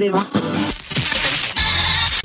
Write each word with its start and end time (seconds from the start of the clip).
crema. 0.00 0.26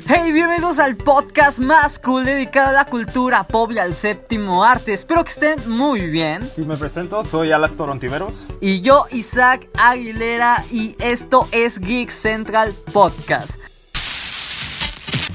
Hey, 0.08 0.32
bienvenidos 0.32 0.78
al 0.78 0.96
podcast 0.96 1.58
más 1.58 1.98
cool 1.98 2.24
dedicado 2.24 2.68
a 2.68 2.72
la 2.72 2.84
cultura 2.86 3.42
pop 3.42 3.70
y 3.72 3.78
al 3.78 3.94
séptimo 3.94 4.64
arte. 4.64 4.94
Espero 4.94 5.22
que 5.22 5.30
estén 5.30 5.68
muy 5.68 6.06
bien. 6.06 6.48
Y 6.56 6.62
me 6.62 6.76
presento, 6.78 7.22
soy 7.22 7.52
Alas 7.52 7.76
Torontiveros. 7.76 8.46
Y 8.62 8.80
yo, 8.80 9.04
Isaac 9.10 9.68
Aguilera, 9.78 10.64
y 10.72 10.96
esto 11.00 11.48
es 11.52 11.78
Geek 11.78 12.10
Central 12.10 12.72
Podcast. 12.94 13.56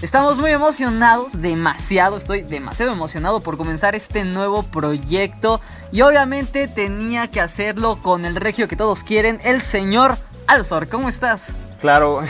Estamos 0.01 0.39
muy 0.39 0.49
emocionados, 0.49 1.39
demasiado, 1.43 2.17
estoy 2.17 2.41
demasiado 2.41 2.91
emocionado 2.91 3.39
por 3.41 3.55
comenzar 3.55 3.93
este 3.93 4.25
nuevo 4.25 4.63
proyecto. 4.63 5.61
Y 5.91 6.01
obviamente 6.01 6.67
tenía 6.67 7.29
que 7.29 7.39
hacerlo 7.39 7.99
con 8.01 8.25
el 8.25 8.35
regio 8.35 8.67
que 8.67 8.75
todos 8.75 9.03
quieren, 9.03 9.39
el 9.43 9.61
señor 9.61 10.17
Alstor. 10.47 10.89
¿Cómo 10.89 11.07
estás? 11.07 11.53
Claro, 11.81 12.21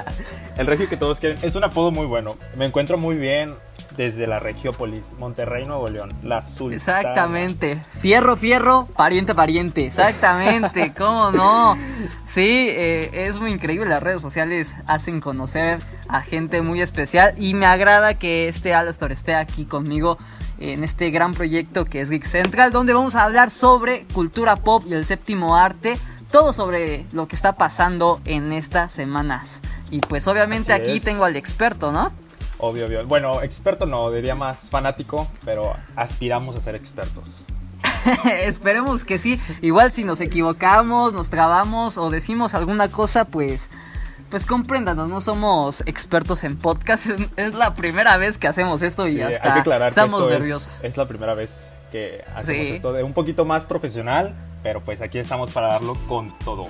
el 0.56 0.66
regio 0.66 0.88
que 0.88 0.96
todos 0.96 1.20
quieren. 1.20 1.38
Es 1.42 1.54
un 1.56 1.64
apodo 1.64 1.90
muy 1.90 2.06
bueno. 2.06 2.36
Me 2.56 2.64
encuentro 2.64 2.96
muy 2.96 3.16
bien 3.16 3.54
desde 3.98 4.26
la 4.26 4.40
Regiópolis, 4.40 5.12
Monterrey, 5.18 5.66
Nuevo 5.66 5.88
León, 5.88 6.12
la 6.22 6.42
Sultana. 6.42 6.74
Exactamente. 6.74 7.80
Fierro, 8.00 8.34
fierro, 8.34 8.88
pariente, 8.96 9.34
pariente. 9.34 9.86
Exactamente, 9.86 10.92
¿cómo 10.98 11.30
no? 11.32 11.76
Sí, 12.24 12.66
eh, 12.70 13.10
es 13.12 13.36
muy 13.36 13.52
increíble. 13.52 13.86
Las 13.86 14.02
redes 14.02 14.22
sociales 14.22 14.74
hacen 14.86 15.20
conocer 15.20 15.80
a 16.08 16.22
gente 16.22 16.62
muy 16.62 16.80
especial 16.80 17.34
y 17.36 17.52
me 17.52 17.66
agrada 17.66 18.14
que 18.14 18.48
este 18.48 18.74
Alastor 18.74 19.12
esté 19.12 19.34
aquí 19.34 19.66
conmigo 19.66 20.16
en 20.58 20.82
este 20.82 21.10
gran 21.10 21.34
proyecto 21.34 21.84
que 21.84 22.00
es 22.00 22.10
Geek 22.10 22.24
Central, 22.24 22.72
donde 22.72 22.94
vamos 22.94 23.16
a 23.16 23.24
hablar 23.24 23.50
sobre 23.50 24.04
cultura 24.14 24.56
pop 24.56 24.84
y 24.86 24.94
el 24.94 25.04
séptimo 25.04 25.56
arte 25.56 25.98
todo 26.34 26.52
sobre 26.52 27.06
lo 27.12 27.28
que 27.28 27.36
está 27.36 27.52
pasando 27.52 28.20
en 28.24 28.52
estas 28.52 28.90
semanas. 28.90 29.60
Y 29.92 30.00
pues 30.00 30.26
obviamente 30.26 30.72
Así 30.72 30.82
aquí 30.82 30.96
es. 30.96 31.04
tengo 31.04 31.24
al 31.24 31.36
experto, 31.36 31.92
¿no? 31.92 32.10
Obvio, 32.58 32.86
obvio. 32.86 33.06
Bueno, 33.06 33.40
experto 33.40 33.86
no, 33.86 34.10
diría 34.10 34.34
más 34.34 34.68
fanático, 34.68 35.28
pero 35.44 35.76
aspiramos 35.94 36.56
a 36.56 36.60
ser 36.60 36.74
expertos. 36.74 37.44
Esperemos 38.42 39.04
que 39.04 39.20
sí. 39.20 39.40
Igual 39.62 39.92
si 39.92 40.02
nos 40.02 40.20
equivocamos, 40.20 41.12
nos 41.12 41.30
trabamos 41.30 41.98
o 41.98 42.10
decimos 42.10 42.54
alguna 42.54 42.88
cosa, 42.88 43.24
pues 43.26 43.68
pues 44.28 44.44
compréndanos, 44.44 45.08
no 45.08 45.20
somos 45.20 45.84
expertos 45.86 46.42
en 46.42 46.56
podcast, 46.56 47.06
es, 47.36 47.54
la 47.54 47.74
primera 47.74 48.16
vez 48.16 48.38
que 48.38 48.48
hacemos 48.48 48.82
esto 48.82 49.06
y 49.06 49.12
Sí, 49.12 49.18
ya 49.18 49.26
hay 49.28 49.62
que 49.62 49.86
Estamos 49.86 50.22
que 50.22 50.26
esto 50.26 50.30
nerviosos. 50.30 50.70
Es, 50.82 50.90
es 50.90 50.96
la 50.96 51.06
primera 51.06 51.34
vez 51.34 51.70
que 51.92 52.24
hacemos 52.34 52.66
Sí. 52.66 52.72
esto 52.72 52.92
de 52.92 53.04
un 53.04 53.12
poquito 53.12 53.44
más 53.44 53.64
profesional, 53.64 54.34
pero 54.64 54.80
pues 54.82 55.02
aquí 55.02 55.18
estamos 55.18 55.52
para 55.52 55.68
darlo 55.68 55.96
con 56.08 56.28
todo. 56.38 56.66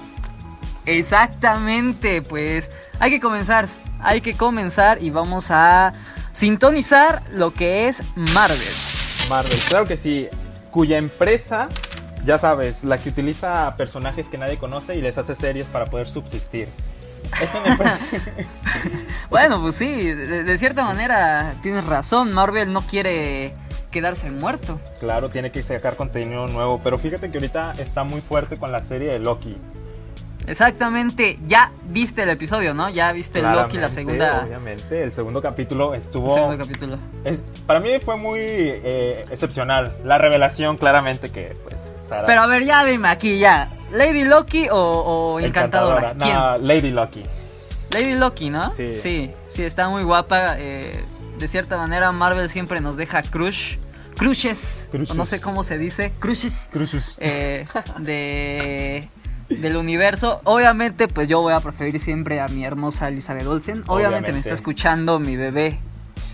Exactamente, 0.85 2.21
pues 2.21 2.69
hay 2.99 3.11
que 3.11 3.21
comenzar, 3.21 3.67
hay 4.01 4.21
que 4.21 4.35
comenzar 4.35 5.03
y 5.03 5.09
vamos 5.09 5.51
a 5.51 5.95
sintonizar 6.33 7.23
lo 7.31 7.55
que 7.55 7.89
es 7.89 8.03
Marvel. 8.35 8.59
Marvel, 9.31 9.59
claro 9.69 9.87
que 9.87 9.97
sí, 9.97 10.29
cuya 10.71 10.99
empresa, 10.99 11.69
ya 12.27 12.37
sabes, 12.37 12.85
la 12.85 12.99
que 12.99 13.09
utiliza 13.09 13.75
personajes 13.77 14.29
que 14.29 14.37
nadie 14.37 14.59
conoce 14.59 14.97
y 14.97 15.01
les 15.01 15.17
hace 15.17 15.35
series 15.37 15.69
para 15.69 15.87
poder 15.87 16.09
subsistir. 16.09 16.69
Es 17.41 17.51
una. 17.55 17.99
Bueno, 19.31 19.61
pues 19.61 19.77
sí, 19.77 20.13
de, 20.13 20.45
de 20.45 20.59
cierta 20.59 20.85
manera 20.85 21.57
tienes 21.63 21.85
razón, 21.87 22.33
Marvel 22.33 22.73
no 22.73 22.83
quiere 22.83 23.55
quedarse 23.95 24.31
muerto. 24.31 24.79
claro, 25.01 25.31
tiene 25.31 25.51
que 25.51 25.63
sacar 25.63 25.97
contenido 25.97 26.47
nuevo, 26.49 26.81
pero 26.83 26.99
fíjate 26.99 27.31
que 27.31 27.39
ahorita 27.39 27.75
está 27.79 28.05
muy 28.05 28.21
fuerte 28.21 28.57
con 28.59 28.71
la 28.73 28.81
serie 28.83 29.13
de 29.13 29.19
Loki. 29.21 29.57
Exactamente, 30.47 31.39
ya 31.47 31.73
viste 31.89 32.23
el 32.25 32.29
episodio, 32.29 32.75
¿no? 32.75 32.91
Ya 32.91 33.11
viste 33.13 33.41
Loki, 33.41 33.79
la 33.79 33.89
segunda, 33.89 34.45
Obviamente, 34.45 35.03
el 35.03 35.11
segundo 35.11 35.41
capítulo 35.41 35.95
estuvo... 35.95 36.27
el 36.29 36.33
segundo 36.35 36.59
capítulo. 36.59 36.99
es- 37.25 37.43
para 37.67 37.81
mí 37.81 37.89
fue 38.05 38.17
muy 38.19 38.41
eh, 38.43 39.25
excepcional. 39.31 39.97
La 40.05 40.19
revelación, 40.19 40.77
claramente, 40.77 41.31
que 41.31 41.55
pues. 41.65 41.77
Pero 42.27 42.43
a 42.43 42.47
ver, 42.47 42.65
ya 42.65 42.85
dime 42.85 43.09
aquí, 43.09 43.39
ya. 43.39 43.71
¿Lady 43.91 44.25
Loki 44.25 44.69
o, 44.71 44.77
o 44.77 45.41
Encantadora? 45.41 46.15
¿Quién? 46.19 46.35
No, 46.35 46.59
Lady 46.59 46.91
Loki. 46.91 47.23
Lady 47.93 48.15
Loki, 48.15 48.51
¿no? 48.51 48.71
Sí. 48.73 48.93
sí, 48.93 49.31
sí, 49.49 49.65
está 49.65 49.89
muy 49.89 50.03
guapa. 50.03 50.57
eh, 50.59 51.03
de 51.39 51.49
cierta 51.49 51.79
manera, 51.79 52.13
Marvel 52.13 52.49
siempre 52.51 52.81
nos 52.83 52.97
deja 52.97 53.23
crush. 53.23 53.77
Crushes, 54.17 54.89
o 55.11 55.15
no 55.15 55.27
sé 55.27 55.41
cómo 55.41 55.63
se 55.63 55.79
dice, 55.79 56.13
crushes 56.19 56.69
Cruzus. 56.73 57.17
eh, 57.19 57.67
de 57.99 59.09
del 59.49 59.77
universo. 59.77 60.41
Obviamente, 60.45 61.09
pues 61.09 61.29
yo 61.29 61.41
voy 61.41 61.53
a 61.53 61.61
preferir 61.61 62.01
siempre 62.01 62.41
a 62.41 62.49
mi 62.49 62.65
hermosa 62.65 63.09
Elizabeth 63.09 63.47
Olsen. 63.47 63.85
Obviamente, 63.87 64.33
me 64.33 64.39
está 64.39 64.55
escuchando 64.55 65.19
mi 65.19 65.37
bebé, 65.37 65.79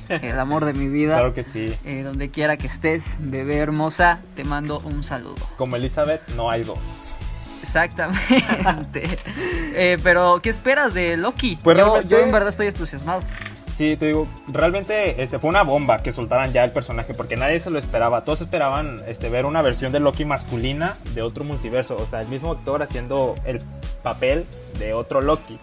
el 0.09 0.39
amor 0.39 0.65
de 0.65 0.73
mi 0.73 0.89
vida. 0.89 1.15
Claro 1.15 1.35
que 1.35 1.45
sí. 1.45 1.75
Eh, 1.85 2.03
donde 2.03 2.31
quiera 2.31 2.57
que 2.57 2.67
estés, 2.67 3.17
bebé 3.21 3.57
hermosa, 3.57 4.21
te 4.35 4.45
mando 4.45 4.79
un 4.81 5.03
saludo. 5.03 5.37
Como 5.57 5.77
Elizabeth, 5.77 6.29
no 6.31 6.51
hay 6.51 6.63
dos. 6.65 7.15
Exactamente. 7.63 9.19
Eh, 9.73 9.99
pero, 10.03 10.41
¿qué 10.43 10.51
esperas 10.51 10.95
de 10.95 11.17
Loki? 11.17 11.57
Pues 11.63 11.79
yo 12.09 12.19
en 12.19 12.33
verdad 12.33 12.49
estoy 12.49 12.67
entusiasmado. 12.67 13.23
Sí, 13.71 13.97
te 13.97 14.07
digo, 14.07 14.27
realmente 14.49 15.23
este, 15.23 15.39
fue 15.39 15.49
una 15.49 15.63
bomba 15.63 16.03
que 16.03 16.13
soltaran 16.13 16.53
ya 16.53 16.65
el 16.65 16.73
personaje 16.73 17.15
porque 17.15 17.37
nadie 17.37 17.61
se 17.61 17.71
lo 17.71 17.79
esperaba. 17.79 18.25
Todos 18.25 18.41
esperaban 18.41 19.01
este, 19.07 19.29
ver 19.29 19.47
una 19.47 19.63
versión 19.63 19.93
de 19.93 20.01
Loki 20.01 20.25
masculina 20.25 20.97
de 21.15 21.23
otro 21.23 21.45
multiverso. 21.45 21.97
O 21.97 22.07
sea, 22.07 22.21
el 22.21 22.29
mismo 22.29 22.53
actor 22.53 22.83
haciendo 22.83 23.37
el 23.45 23.63
papel 24.03 24.47
de 24.79 24.93
otro 24.95 25.21
Loki. 25.21 25.59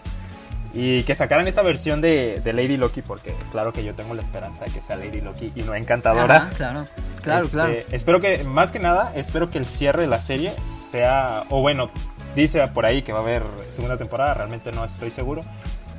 Y 0.74 1.02
que 1.04 1.14
sacaran 1.14 1.48
esta 1.48 1.62
versión 1.62 2.00
de, 2.00 2.40
de 2.44 2.52
Lady 2.52 2.76
Loki 2.76 3.02
porque 3.02 3.34
claro 3.50 3.72
que 3.72 3.82
yo 3.84 3.94
tengo 3.94 4.14
la 4.14 4.22
esperanza 4.22 4.64
de 4.64 4.70
que 4.70 4.82
sea 4.82 4.96
Lady 4.96 5.20
Loki 5.20 5.50
y 5.54 5.62
no 5.62 5.74
encantadora. 5.74 6.36
Ajá, 6.36 6.50
claro, 6.56 6.84
claro, 7.22 7.44
Este, 7.44 7.56
claro. 7.56 7.74
Espero 7.90 8.20
que, 8.20 8.44
más 8.44 8.70
que 8.70 8.78
nada, 8.78 9.12
espero 9.16 9.48
que 9.50 9.58
el 9.58 9.64
cierre 9.64 10.02
de 10.02 10.08
la 10.08 10.20
serie 10.20 10.52
sea, 10.68 11.44
o 11.48 11.62
bueno, 11.62 11.90
dice 12.36 12.64
por 12.68 12.84
ahí 12.86 13.02
que 13.02 13.12
va 13.12 13.20
a 13.20 13.22
haber 13.22 13.42
segunda 13.70 13.96
temporada, 13.96 14.34
realmente 14.34 14.70
no 14.72 14.84
estoy 14.84 15.10
seguro, 15.10 15.40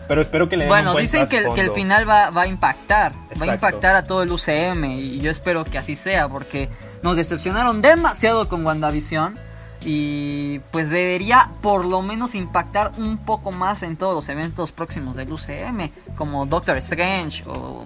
pero 0.09 0.21
espero 0.21 0.49
que 0.49 0.57
le 0.57 0.65
den 0.65 0.69
Bueno, 0.69 0.91
un 0.93 0.99
dicen 0.99 1.25
que, 1.27 1.37
el- 1.37 1.43
que 1.43 1.49
el 1.49 1.53
trasfondo. 1.55 1.73
final 1.75 2.09
va, 2.09 2.29
va 2.31 2.41
a 2.41 2.47
impactar, 2.47 3.13
va 3.41 3.45
a 3.45 3.53
impactar 3.55 3.95
a 3.95 4.03
todo 4.03 4.23
el 4.23 4.31
UCM 4.31 4.83
y 4.97 5.19
yo 5.19 5.31
espero 5.31 5.63
que 5.63 5.77
así 5.77 5.95
sea 5.95 6.27
porque 6.27 6.67
nos 7.01 7.15
decepcionaron 7.15 7.81
demasiado 7.81 8.49
con 8.49 8.65
WandaVision 8.65 9.39
y 9.85 10.59
pues 10.71 10.89
debería 10.89 11.51
por 11.61 11.85
lo 11.85 12.01
menos 12.01 12.35
impactar 12.35 12.91
un 12.97 13.17
poco 13.17 13.51
más 13.51 13.81
en 13.83 13.95
todos 13.95 14.13
los 14.13 14.27
eventos 14.27 14.73
próximos 14.73 15.15
del 15.15 15.31
UCM 15.31 15.89
como 16.17 16.45
Doctor 16.45 16.77
Strange 16.79 17.43
o, 17.47 17.85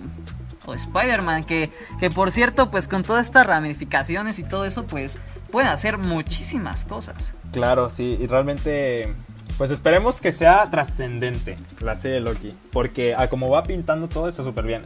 o 0.65 0.73
Spider-Man 0.73 1.43
que, 1.43 1.71
que 1.99 2.09
por 2.09 2.31
cierto 2.31 2.71
pues 2.71 2.87
con 2.87 3.03
todas 3.03 3.27
estas 3.27 3.45
ramificaciones 3.45 4.39
y 4.39 4.43
todo 4.43 4.65
eso 4.65 4.85
pues 4.85 5.19
pueden 5.51 5.69
hacer 5.69 5.99
muchísimas 5.99 6.83
cosas. 6.85 7.33
Claro, 7.51 7.91
sí, 7.91 8.17
y 8.19 8.25
realmente, 8.25 9.13
pues 9.63 9.71
esperemos 9.71 10.19
que 10.19 10.33
sea 10.33 10.69
trascendente 10.69 11.55
la 11.79 11.95
serie 11.95 12.15
de 12.15 12.19
Loki, 12.19 12.53
porque 12.73 13.15
a 13.15 13.29
como 13.29 13.49
va 13.49 13.63
pintando 13.63 14.09
todo 14.09 14.27
está 14.27 14.43
súper 14.43 14.65
bien. 14.65 14.83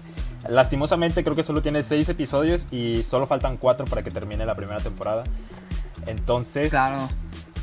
Lastimosamente 0.47 1.23
creo 1.23 1.35
que 1.35 1.41
solo 1.41 1.63
tiene 1.63 1.81
seis 1.81 2.07
episodios 2.09 2.67
y 2.69 3.01
solo 3.01 3.25
faltan 3.25 3.57
cuatro 3.57 3.85
para 3.88 4.03
que 4.03 4.11
termine 4.11 4.45
la 4.45 4.53
primera 4.53 4.77
temporada. 4.79 5.23
Entonces, 6.05 6.69
Claro. 6.69 7.07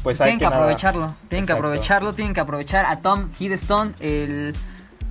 pues 0.03 0.21
hay 0.21 0.31
tienen 0.31 0.39
que, 0.41 0.45
aprovecharlo, 0.47 1.15
tienen 1.29 1.47
que 1.47 1.53
aprovecharlo, 1.53 2.15
tienen 2.15 2.35
que 2.35 2.41
aprovechar 2.41 2.85
a 2.85 2.97
Tom 2.97 3.29
Hiddleston, 3.39 3.95
el, 4.01 4.53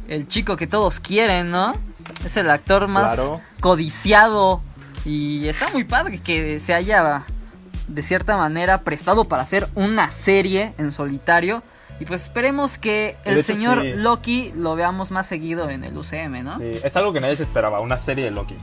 el 0.10 0.28
chico 0.28 0.58
que 0.58 0.68
todos 0.68 1.00
quieren, 1.00 1.52
¿no? 1.52 1.74
Es 2.26 2.36
el 2.36 2.50
actor 2.50 2.90
más 2.90 3.16
Claro. 3.16 3.40
codiciado 3.62 4.62
y 5.06 5.48
está 5.48 5.70
muy 5.70 5.86
padre 5.86 6.20
que 6.20 6.60
se 6.60 6.74
haya 6.74 7.24
de 7.88 8.02
cierta 8.02 8.36
manera 8.36 8.80
prestado 8.80 9.24
para 9.30 9.44
hacer 9.44 9.70
una 9.76 10.12
serie 10.12 10.74
en 10.78 10.92
solitario 10.92 11.64
y 12.00 12.06
pues 12.06 12.24
esperemos 12.24 12.78
que 12.78 13.16
el 13.26 13.36
hecho, 13.36 13.44
señor 13.44 13.82
sí. 13.82 13.94
Loki 13.96 14.52
lo 14.56 14.76
veamos 14.76 15.12
más 15.12 15.28
seguido 15.28 15.70
en 15.70 15.84
el 15.84 15.98
UCM, 15.98 16.44
¿no? 16.44 16.58
Sí, 16.58 16.72
es 16.84 16.96
algo 16.98 17.14
que 17.14 17.20
nadie 17.20 17.36
se 17.36 17.44
esperaba, 17.44 17.80
una 17.82 17.98
serie 17.98 18.26
de 18.26 18.32
Loki. 18.32 18.56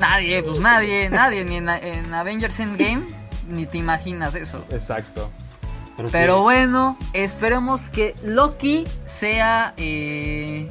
Nadie, 0.00 0.42
pues 0.42 0.60
nadie, 0.60 1.08
nadie, 1.10 1.44
ni 1.44 1.56
en, 1.56 1.68
en 1.68 2.12
Avengers 2.12 2.58
Endgame, 2.60 3.02
ni 3.48 3.66
te 3.66 3.78
imaginas 3.78 4.34
eso. 4.34 4.64
Exacto. 4.70 5.30
Pero, 6.10 6.38
sí, 6.38 6.42
bueno, 6.42 6.98
esperemos 7.12 7.88
que 7.88 8.14
Loki 8.24 8.84
sea. 9.04 9.74
eh, 9.76 10.68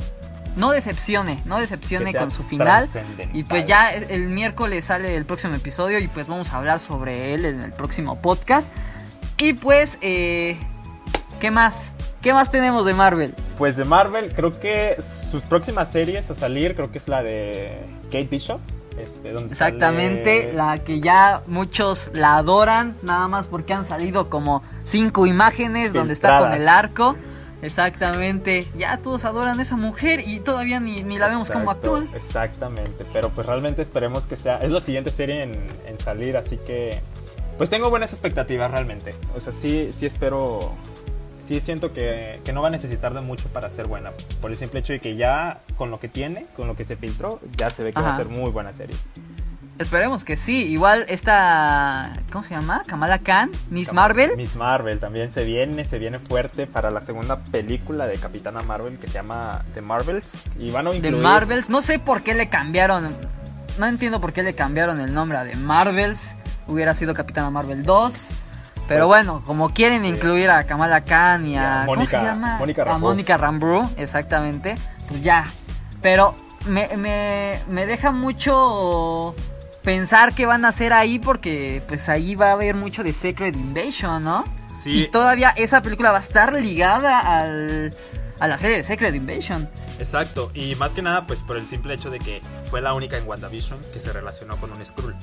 no 0.55 0.71
decepcione, 0.71 1.41
no 1.45 1.59
decepcione 1.59 2.13
con 2.13 2.31
su 2.31 2.43
final. 2.43 2.87
Y 3.33 3.43
pues 3.43 3.65
ya 3.65 3.91
el 3.91 4.27
miércoles 4.27 4.85
sale 4.85 5.15
el 5.15 5.25
próximo 5.25 5.55
episodio 5.55 5.99
y 5.99 6.07
pues 6.07 6.27
vamos 6.27 6.53
a 6.53 6.57
hablar 6.57 6.79
sobre 6.79 7.33
él 7.33 7.45
en 7.45 7.61
el 7.61 7.71
próximo 7.71 8.21
podcast. 8.21 8.71
Y 9.37 9.53
pues, 9.53 9.97
eh, 10.01 10.57
¿qué 11.43 11.51
más? 11.51 11.91
¿Qué 12.21 12.31
más 12.31 12.49
tenemos 12.49 12.85
de 12.85 12.93
Marvel? 12.93 13.35
Pues 13.57 13.75
de 13.75 13.83
Marvel, 13.83 14.31
creo 14.33 14.57
que 14.57 14.95
sus 15.01 15.41
próximas 15.41 15.91
series 15.91 16.29
a 16.29 16.35
salir, 16.35 16.73
creo 16.73 16.89
que 16.89 16.97
es 16.97 17.09
la 17.09 17.21
de 17.21 17.81
Kate 18.05 18.29
Bishop. 18.31 18.61
Este, 18.97 19.33
donde 19.33 19.49
Exactamente, 19.51 20.43
sale- 20.43 20.53
la 20.53 20.77
que 20.85 21.01
ya 21.01 21.41
muchos 21.47 22.11
la 22.13 22.37
adoran, 22.37 22.95
nada 23.01 23.27
más 23.27 23.47
porque 23.47 23.73
han 23.73 23.85
salido 23.85 24.29
como 24.29 24.63
cinco 24.85 25.25
imágenes 25.25 25.91
donde 25.91 26.13
está 26.13 26.39
con 26.39 26.53
el 26.53 26.69
arco. 26.69 27.17
Exactamente. 27.61 28.65
Ya 28.77 28.95
todos 28.99 29.25
adoran 29.25 29.59
a 29.59 29.63
esa 29.63 29.75
mujer 29.75 30.21
y 30.25 30.39
todavía 30.39 30.79
ni, 30.79 31.03
ni 31.03 31.17
la 31.17 31.27
vemos 31.27 31.51
cómo 31.51 31.71
Exacto, 31.73 31.97
actúa. 31.97 32.15
Exactamente, 32.15 33.05
pero 33.11 33.27
pues 33.31 33.47
realmente 33.47 33.81
esperemos 33.81 34.27
que 34.27 34.37
sea. 34.37 34.59
Es 34.59 34.71
la 34.71 34.79
siguiente 34.79 35.11
serie 35.11 35.43
en, 35.43 35.67
en 35.85 35.99
salir, 35.99 36.37
así 36.37 36.57
que. 36.57 37.01
Pues 37.57 37.69
tengo 37.69 37.89
buenas 37.89 38.13
expectativas 38.13 38.71
realmente. 38.71 39.13
O 39.35 39.41
sea, 39.41 39.51
sí, 39.51 39.91
sí 39.93 40.05
espero. 40.05 40.71
Sí 41.47 41.59
siento 41.59 41.91
que, 41.91 42.39
que 42.45 42.53
no 42.53 42.61
va 42.61 42.69
a 42.69 42.71
necesitar 42.71 43.13
de 43.13 43.21
mucho 43.21 43.49
para 43.49 43.69
ser 43.69 43.87
buena. 43.87 44.11
Por 44.41 44.51
el 44.51 44.57
simple 44.57 44.79
hecho 44.79 44.93
de 44.93 44.99
que 44.99 45.15
ya 45.15 45.61
con 45.75 45.91
lo 45.91 45.99
que 45.99 46.07
tiene, 46.07 46.45
con 46.55 46.67
lo 46.67 46.75
que 46.75 46.85
se 46.85 46.95
filtró, 46.95 47.39
ya 47.57 47.69
se 47.69 47.83
ve 47.83 47.91
que 47.91 48.01
va 48.01 48.13
a 48.13 48.17
ser 48.17 48.29
muy 48.29 48.49
buena 48.49 48.71
serie. 48.71 48.95
Esperemos 49.79 50.23
que 50.23 50.37
sí. 50.37 50.65
Igual 50.65 51.05
esta. 51.07 52.13
¿Cómo 52.31 52.43
se 52.43 52.53
llama? 52.53 52.83
Kamala 52.85 53.19
Khan, 53.19 53.51
Miss 53.69 53.91
Marvel. 53.91 54.37
Miss 54.37 54.55
Marvel 54.55 54.99
también 54.99 55.31
se 55.31 55.43
viene, 55.43 55.83
se 55.85 55.97
viene 55.97 56.19
fuerte 56.19 56.67
para 56.67 56.91
la 56.91 57.01
segunda 57.01 57.43
película 57.43 58.05
de 58.05 58.17
Capitana 58.17 58.61
Marvel 58.61 58.99
que 58.99 59.07
se 59.07 59.15
llama 59.15 59.65
The 59.73 59.81
Marvels. 59.81 60.43
Y 60.59 60.71
van 60.71 60.87
a 60.87 60.95
incluir... 60.95 61.17
Marvels. 61.17 61.69
No 61.69 61.81
sé 61.81 61.99
por 61.99 62.21
qué 62.21 62.35
le 62.35 62.49
cambiaron. 62.49 63.15
No 63.79 63.87
entiendo 63.87 64.21
por 64.21 64.31
qué 64.31 64.43
le 64.43 64.53
cambiaron 64.53 64.99
el 64.99 65.13
nombre 65.13 65.39
a 65.39 65.43
The 65.43 65.57
Marvels. 65.57 66.35
Hubiera 66.67 66.93
sido 66.93 67.13
Capitana 67.15 67.49
Marvel 67.49 67.83
2. 67.83 68.29
Pero 68.87 69.07
Pues, 69.07 69.25
bueno, 69.25 69.41
como 69.45 69.69
quieren 69.73 70.05
incluir 70.05 70.49
a 70.49 70.65
Kamala 70.65 71.05
Khan 71.05 71.47
y 71.47 71.57
a. 71.57 71.83
a 71.83 71.85
¿Cómo 71.85 72.05
se 72.05 72.17
Mónica-? 72.17 72.57
Mónica 72.59 72.81
a 72.81 72.85
Rambeau. 72.85 73.09
Mónica 73.11 73.37
Rambeau, 73.37 73.89
exactamente. 73.97 74.75
Pues 75.07 75.21
ya. 75.21 75.45
Pero 76.01 76.35
me, 76.67 76.89
me, 76.97 77.59
me 77.69 77.85
deja 77.85 78.11
mucho 78.11 79.35
pensar 79.83 80.33
qué 80.33 80.45
van 80.45 80.65
a 80.65 80.69
hacer 80.69 80.93
ahí 80.93 81.19
porque 81.19 81.81
pues 81.87 82.07
ahí 82.09 82.35
va 82.35 82.49
a 82.49 82.51
haber 82.53 82.75
mucho 82.75 83.03
de 83.03 83.13
Secret 83.13 83.55
Invasion, 83.55 84.23
¿no? 84.23 84.45
Sí. 84.73 85.03
Y 85.03 85.11
todavía 85.11 85.49
esa 85.55 85.81
película 85.81 86.11
va 86.11 86.17
a 86.17 86.21
estar 86.21 86.53
ligada 86.53 87.19
al, 87.19 87.95
a 88.39 88.47
la 88.47 88.57
serie 88.57 88.77
de 88.77 88.83
Secret 88.83 89.13
Invasion. 89.15 89.69
Exacto, 89.99 90.51
y 90.53 90.75
más 90.75 90.93
que 90.93 91.01
nada 91.01 91.25
pues 91.27 91.43
por 91.43 91.57
el 91.57 91.67
simple 91.67 91.93
hecho 91.93 92.09
de 92.09 92.19
que 92.19 92.41
fue 92.69 92.81
la 92.81 92.93
única 92.93 93.17
en 93.17 93.27
WandaVision 93.27 93.79
que 93.93 93.99
se 93.99 94.11
relacionó 94.11 94.57
con 94.57 94.71
un 94.71 94.83
Skrull. 94.85 95.15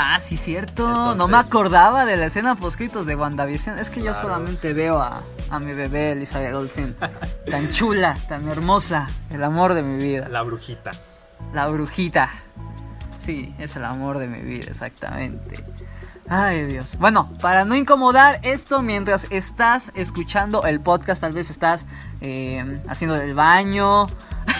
Ah, 0.00 0.20
sí, 0.20 0.36
cierto. 0.36 1.16
No 1.16 1.26
me 1.26 1.36
acordaba 1.36 2.04
de 2.04 2.16
la 2.16 2.26
escena 2.26 2.54
poscritos 2.54 3.04
de 3.04 3.16
WandaVision. 3.16 3.80
Es 3.80 3.90
que 3.90 4.00
yo 4.00 4.14
solamente 4.14 4.72
veo 4.72 5.00
a, 5.00 5.24
a 5.50 5.58
mi 5.58 5.74
bebé 5.74 6.12
Elizabeth 6.12 6.54
Olsen. 6.54 6.96
tan 7.50 7.72
chula, 7.72 8.16
tan 8.28 8.48
hermosa. 8.48 9.10
El 9.30 9.42
amor 9.42 9.74
de 9.74 9.82
mi 9.82 10.00
vida. 10.02 10.28
La 10.28 10.42
brujita. 10.42 10.92
La 11.52 11.66
brujita. 11.66 12.30
Sí, 13.18 13.52
es 13.58 13.74
el 13.74 13.84
amor 13.84 14.18
de 14.18 14.28
mi 14.28 14.40
vida, 14.40 14.66
exactamente. 14.68 15.64
Ay, 16.28 16.66
Dios. 16.66 16.96
Bueno, 16.98 17.30
para 17.40 17.64
no 17.64 17.74
incomodar 17.74 18.38
esto 18.42 18.82
mientras 18.82 19.26
estás 19.30 19.90
escuchando 19.96 20.64
el 20.64 20.80
podcast, 20.80 21.22
tal 21.22 21.32
vez 21.32 21.50
estás 21.50 21.86
eh, 22.20 22.82
haciendo 22.86 23.16
el 23.16 23.34
baño, 23.34 24.06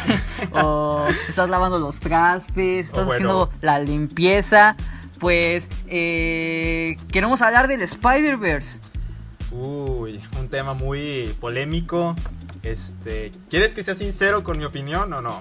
o 0.53 1.07
estás 1.29 1.49
lavando 1.49 1.79
los 1.79 2.01
trastes, 2.01 2.87
estás 2.87 3.07
bueno. 3.07 3.13
haciendo 3.13 3.51
la 3.61 3.79
limpieza, 3.79 4.77
pues 5.19 5.69
eh, 5.87 6.97
queremos 7.11 7.43
hablar 7.43 7.69
del 7.69 7.83
Spider-Verse. 7.83 8.81
Uy, 9.51 10.21
un 10.39 10.49
tema 10.49 10.75
muy 10.75 11.35
polémico. 11.41 12.15
Este, 12.63 13.33
¿quieres 13.49 13.75
que 13.75 13.83
sea 13.83 13.95
sincero 13.95 14.45
con 14.45 14.59
mi 14.59 14.65
opinión 14.65 15.13
o 15.13 15.21
no? 15.21 15.39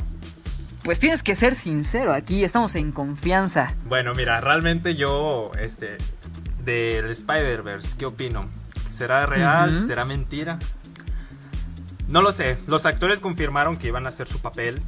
Pues 0.83 0.99
tienes 0.99 1.21
que 1.23 1.35
ser 1.35 1.55
sincero, 1.55 2.13
aquí 2.13 2.45
estamos 2.45 2.75
en 2.75 2.91
confianza. 2.91 3.73
Bueno, 3.85 4.13
mira, 4.15 4.39
realmente 4.39 4.95
yo, 4.95 5.51
este, 5.59 5.97
del 6.63 7.09
Spider-Verse, 7.09 7.97
¿qué 7.97 8.05
opino? 8.05 8.47
¿Será 8.89 9.25
real? 9.25 9.85
¿Será 9.85 10.05
mentira? 10.05 10.59
No 12.07 12.21
lo 12.21 12.31
sé. 12.31 12.57
Los 12.67 12.85
actores 12.85 13.19
confirmaron 13.19 13.77
que 13.77 13.87
iban 13.87 14.05
a 14.05 14.09
hacer 14.09 14.27
su 14.27 14.39
papel 14.39 14.81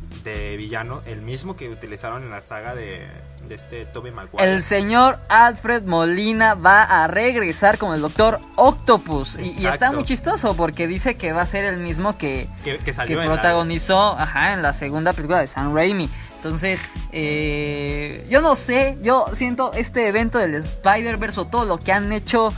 villano, 0.58 1.02
el 1.06 1.22
mismo 1.22 1.56
que 1.56 1.70
utilizaron 1.70 2.24
en 2.24 2.30
la 2.30 2.42
saga 2.42 2.76
de, 2.76 3.08
de 3.48 3.56
este 3.56 3.86
Tobey 3.86 4.12
Maguire. 4.12 4.52
El 4.54 4.64
señor 4.64 5.20
Alfred 5.30 5.84
Molina 5.84 6.54
va 6.56 6.84
a 7.04 7.08
regresar 7.08 7.78
como 7.78 7.94
el 7.94 8.02
Doctor 8.02 8.40
Octopus. 8.56 9.38
Y, 9.40 9.64
y 9.64 9.66
está 9.68 9.92
muy 9.92 10.04
chistoso 10.06 10.56
porque 10.56 10.88
dice 10.88 11.16
que 11.16 11.34
va 11.34 11.42
a 11.44 11.46
ser 11.46 11.66
el 11.66 11.78
mismo 11.78 12.18
que, 12.18 12.50
que, 12.64 12.78
que 12.78 12.84
que 12.86 12.94
salió 12.94 13.22
en 13.22 13.28
la- 13.28 13.34
protagonizó 13.36 14.18
ajá, 14.18 14.54
en 14.54 14.62
la 14.62 14.74
segunda 14.74 15.14
película 15.14 15.40
de 15.40 15.48
Sam 15.48 15.74
Raimi. 15.76 16.10
Entonces, 16.38 16.82
eh, 17.12 18.26
yo 18.30 18.42
no 18.42 18.56
sé, 18.56 18.98
yo 19.02 19.26
siento 19.34 19.72
este 19.74 20.08
evento 20.08 20.38
del 20.40 20.56
Spider-Verse 20.56 21.42
o 21.42 21.48
todo 21.48 21.66
lo 21.66 21.78
que 21.78 21.92
han 21.92 22.12
hecho. 22.14 22.54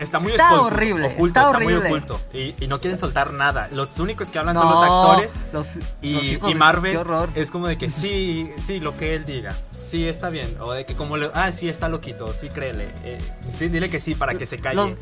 Está 0.00 0.18
muy 0.18 0.32
está 0.32 0.60
horrible, 0.60 1.06
oculto, 1.14 1.26
está, 1.26 1.40
está, 1.44 1.56
horrible. 1.56 1.88
muy 1.88 1.98
oculto. 1.98 2.20
Y, 2.32 2.54
y 2.62 2.66
no 2.68 2.80
quieren 2.80 2.98
soltar 2.98 3.32
nada. 3.32 3.68
Los 3.72 3.98
únicos 3.98 4.30
que 4.30 4.38
hablan 4.38 4.54
No, 4.56 4.62
son 4.62 4.70
los 4.70 4.82
actores. 4.82 5.46
los- 5.52 5.78
Y, 6.02 6.38
Marvel 6.56 6.98
es 7.34 7.50
como 7.50 7.68
de 7.68 7.78
que 7.78 7.90
sí, 7.90 8.50
sí, 8.58 8.80
lo 8.80 8.96
que 8.96 9.14
él 9.14 9.24
diga. 9.24 9.54
Sí, 9.78 10.06
está 10.08 10.30
bien. 10.30 10.56
O 10.60 10.72
de 10.72 10.84
que 10.86 10.94
como 10.96 11.16
le. 11.16 11.30
Ah, 11.34 11.52
sí, 11.52 11.68
está 11.68 11.88
loquito. 11.88 12.32
Sí, 12.32 12.48
créele. 12.48 12.88
Eh, 13.04 13.18
sí, 13.52 13.68
dile 13.68 13.88
que 13.90 14.00
sí 14.00 14.14
para 14.14 14.34
que 14.34 14.46
se 14.46 14.58
calle. 14.58 14.76
Los, 14.76 14.96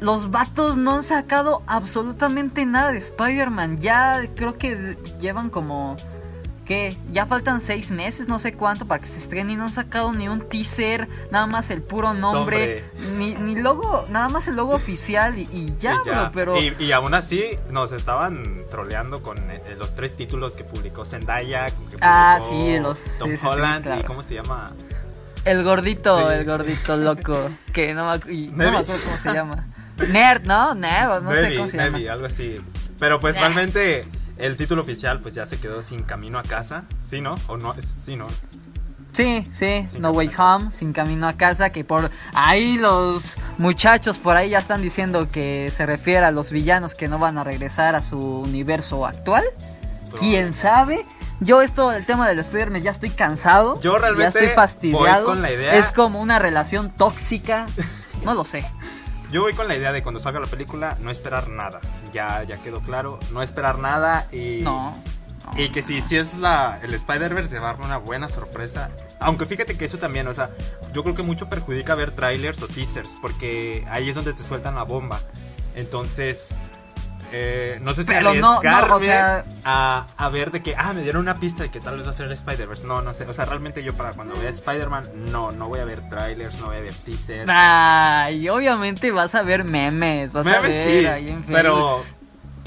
los 0.00 0.30
vatos 0.30 0.76
no 0.76 0.94
han 0.94 1.04
sacado 1.04 1.62
absolutamente 1.66 2.66
nada 2.66 2.90
de 2.92 2.98
Spider-Man. 2.98 3.78
Ya 3.80 4.20
creo 4.34 4.58
que 4.58 4.96
llevan 5.20 5.50
como. 5.50 5.96
¿Qué? 6.64 6.96
Ya 7.10 7.26
faltan 7.26 7.60
seis 7.60 7.90
meses, 7.90 8.28
no 8.28 8.38
sé 8.38 8.54
cuánto, 8.54 8.86
para 8.86 9.00
que 9.00 9.06
se 9.06 9.18
estrene 9.18 9.52
y 9.54 9.56
no 9.56 9.64
han 9.64 9.72
sacado 9.72 10.12
ni 10.12 10.28
un 10.28 10.48
teaser, 10.48 11.08
nada 11.32 11.46
más 11.48 11.70
el 11.72 11.82
puro 11.82 12.14
nombre, 12.14 12.84
ni, 13.16 13.34
ni 13.34 13.56
logo, 13.56 14.04
nada 14.10 14.28
más 14.28 14.46
el 14.46 14.54
logo 14.54 14.72
oficial 14.74 15.36
y, 15.38 15.48
y 15.52 15.74
ya, 15.80 15.96
Y 16.06 16.08
bro, 16.08 16.30
pero. 16.32 16.56
y, 16.60 16.74
y 16.78 16.92
aún 16.92 17.14
así 17.14 17.42
nos 17.70 17.90
estaban 17.90 18.60
troleando 18.70 19.22
con 19.22 19.38
eh, 19.50 19.74
los 19.76 19.94
tres 19.94 20.16
títulos 20.16 20.54
que 20.54 20.62
publicó 20.62 21.04
Zendaya. 21.04 21.66
que 21.66 21.96
Ah, 22.00 22.38
publicó 22.38 22.64
sí, 22.64 22.78
los- 22.78 23.18
Tom 23.18 23.30
sí, 23.30 23.36
sí, 23.36 23.42
sí, 23.42 23.46
Holland. 23.48 23.82
claro. 23.82 24.00
¿Y 24.00 24.04
cómo 24.04 24.22
se 24.22 24.34
llama? 24.34 24.70
El 25.44 25.64
gordito, 25.64 26.16
Sí. 26.30 26.34
el 26.36 26.44
gordito 26.44 26.96
loco, 26.96 27.50
que 27.72 27.92
no 27.92 28.08
me, 28.08 28.18
no 28.50 28.56
me 28.70 28.78
acuerdo 28.78 29.02
cómo 29.04 29.16
se 29.18 29.32
llama. 29.34 29.64
Nerd, 30.12 30.44
¿no? 30.44 30.76
Nerd, 30.76 31.22
no 31.24 31.32
sé 31.32 31.56
cómo 31.56 31.68
se 31.68 31.76
Nevi, 31.76 32.02
llama. 32.04 32.12
algo 32.14 32.26
así. 32.26 32.54
Pero 33.00 33.18
pues 33.18 33.34
Ah. 33.36 33.40
realmente 33.40 34.04
el 34.42 34.56
título 34.56 34.82
oficial 34.82 35.20
pues 35.20 35.34
ya 35.34 35.46
se 35.46 35.58
quedó 35.58 35.82
sin 35.82 36.02
camino 36.02 36.38
a 36.38 36.42
casa. 36.42 36.84
¿Sí, 37.00 37.20
no? 37.20 37.36
¿O 37.46 37.56
no? 37.56 37.74
Sí, 37.80 38.16
¿no? 38.16 38.26
Sí, 39.12 39.46
sí, 39.52 39.84
Sin 39.90 40.00
No 40.00 40.10
Way 40.10 40.30
Home, 40.38 40.70
sin 40.70 40.94
camino 40.94 41.28
a 41.28 41.34
casa, 41.34 41.68
que 41.70 41.84
por 41.84 42.10
ahí 42.32 42.78
los 42.78 43.36
muchachos 43.58 44.18
por 44.18 44.38
ahí 44.38 44.48
ya 44.50 44.58
están 44.58 44.80
diciendo 44.80 45.30
que 45.30 45.70
se 45.70 45.84
refiere 45.84 46.24
a 46.24 46.30
los 46.30 46.50
villanos 46.50 46.94
que 46.94 47.08
no 47.08 47.18
van 47.18 47.36
a 47.36 47.44
regresar 47.44 47.94
a 47.94 48.00
su 48.00 48.18
universo 48.18 49.04
actual. 49.06 49.44
¿Quién 50.18 50.54
sabe? 50.54 51.04
Yo 51.40 51.60
esto 51.60 51.90
del 51.90 52.06
tema 52.06 52.26
del 52.28 52.38
Spider-Man 52.38 52.82
ya 52.82 52.90
estoy 52.90 53.10
cansado. 53.10 53.78
Yo 53.80 53.98
realmente 53.98 54.32
ya 54.32 54.38
estoy 54.40 54.54
fastidiado. 54.54 55.24
voy 55.26 55.34
con 55.34 55.42
la 55.42 55.52
idea- 55.52 55.74
Es 55.74 55.92
como 55.92 56.20
una 56.20 56.38
relación 56.38 56.90
tóxica. 56.90 57.66
No 58.24 58.32
lo 58.34 58.44
sé. 58.44 58.64
Yo 59.30 59.42
voy 59.42 59.52
con 59.54 59.66
la 59.68 59.76
idea 59.76 59.92
de 59.92 60.02
cuando 60.02 60.20
salga 60.20 60.40
la 60.40 60.46
película 60.46 60.96
no 61.00 61.10
esperar 61.10 61.48
nada. 61.48 61.80
Ya, 62.12 62.42
ya 62.44 62.58
quedó 62.62 62.80
claro. 62.80 63.18
No 63.32 63.42
esperar 63.42 63.78
nada 63.78 64.28
y... 64.32 64.60
No. 64.62 64.82
no. 64.82 65.12
Y 65.56 65.70
que 65.70 65.82
si, 65.82 66.00
si 66.00 66.16
es 66.16 66.38
la, 66.38 66.78
el 66.82 66.94
Spider-Verse 66.94 67.50
se 67.50 67.58
va 67.58 67.70
a 67.70 67.74
dar 67.74 67.84
una 67.84 67.96
buena 67.96 68.28
sorpresa. 68.28 68.90
Aunque 69.18 69.44
fíjate 69.44 69.76
que 69.76 69.84
eso 69.84 69.98
también, 69.98 70.26
o 70.28 70.34
sea, 70.34 70.50
yo 70.92 71.02
creo 71.02 71.14
que 71.14 71.22
mucho 71.22 71.48
perjudica 71.48 71.94
ver 71.94 72.12
trailers 72.12 72.62
o 72.62 72.68
teasers, 72.68 73.16
porque 73.20 73.84
ahí 73.88 74.08
es 74.08 74.14
donde 74.14 74.32
te 74.32 74.42
sueltan 74.42 74.76
la 74.76 74.84
bomba. 74.84 75.20
Entonces, 75.74 76.50
eh, 77.32 77.78
no 77.82 77.94
sé 77.94 78.02
si 78.02 78.08
Pero 78.08 78.34
no, 78.34 78.40
no, 78.40 78.50
arriesgarme 78.58 78.94
o 78.94 79.00
sea- 79.00 79.44
a, 79.64 80.06
a 80.16 80.28
ver 80.28 80.50
de 80.52 80.62
que, 80.62 80.74
ah, 80.76 80.92
me 80.92 81.02
dieron 81.02 81.22
una 81.22 81.34
pista 81.36 81.62
de 81.62 81.70
que 81.70 81.80
tal 81.80 81.96
vez 81.96 82.06
va 82.06 82.10
a 82.10 82.14
ser 82.14 82.30
Spider-Verse. 82.30 82.86
No, 82.86 83.00
no 83.00 83.14
sé, 83.14 83.24
o 83.24 83.32
sea, 83.32 83.44
realmente 83.46 83.82
yo 83.82 83.94
para 83.96 84.12
cuando 84.12 84.34
vea 84.36 84.50
Spider-Man, 84.50 85.04
no, 85.30 85.50
no 85.52 85.68
voy 85.68 85.80
a 85.80 85.84
ver 85.84 86.08
trailers, 86.08 86.60
no 86.60 86.66
voy 86.66 86.76
a 86.76 86.80
ver 86.80 86.92
teasers. 86.94 87.48
Ay, 87.48 88.48
obviamente 88.48 89.10
vas 89.10 89.34
a 89.34 89.42
ver 89.42 89.64
memes, 89.64 90.32
vas 90.32 90.46
a 90.46 90.50
Memes 90.60 90.76
ver 90.76 91.00
sí, 91.00 91.06
ahí 91.06 91.28
en 91.30 91.42
pero 91.44 92.04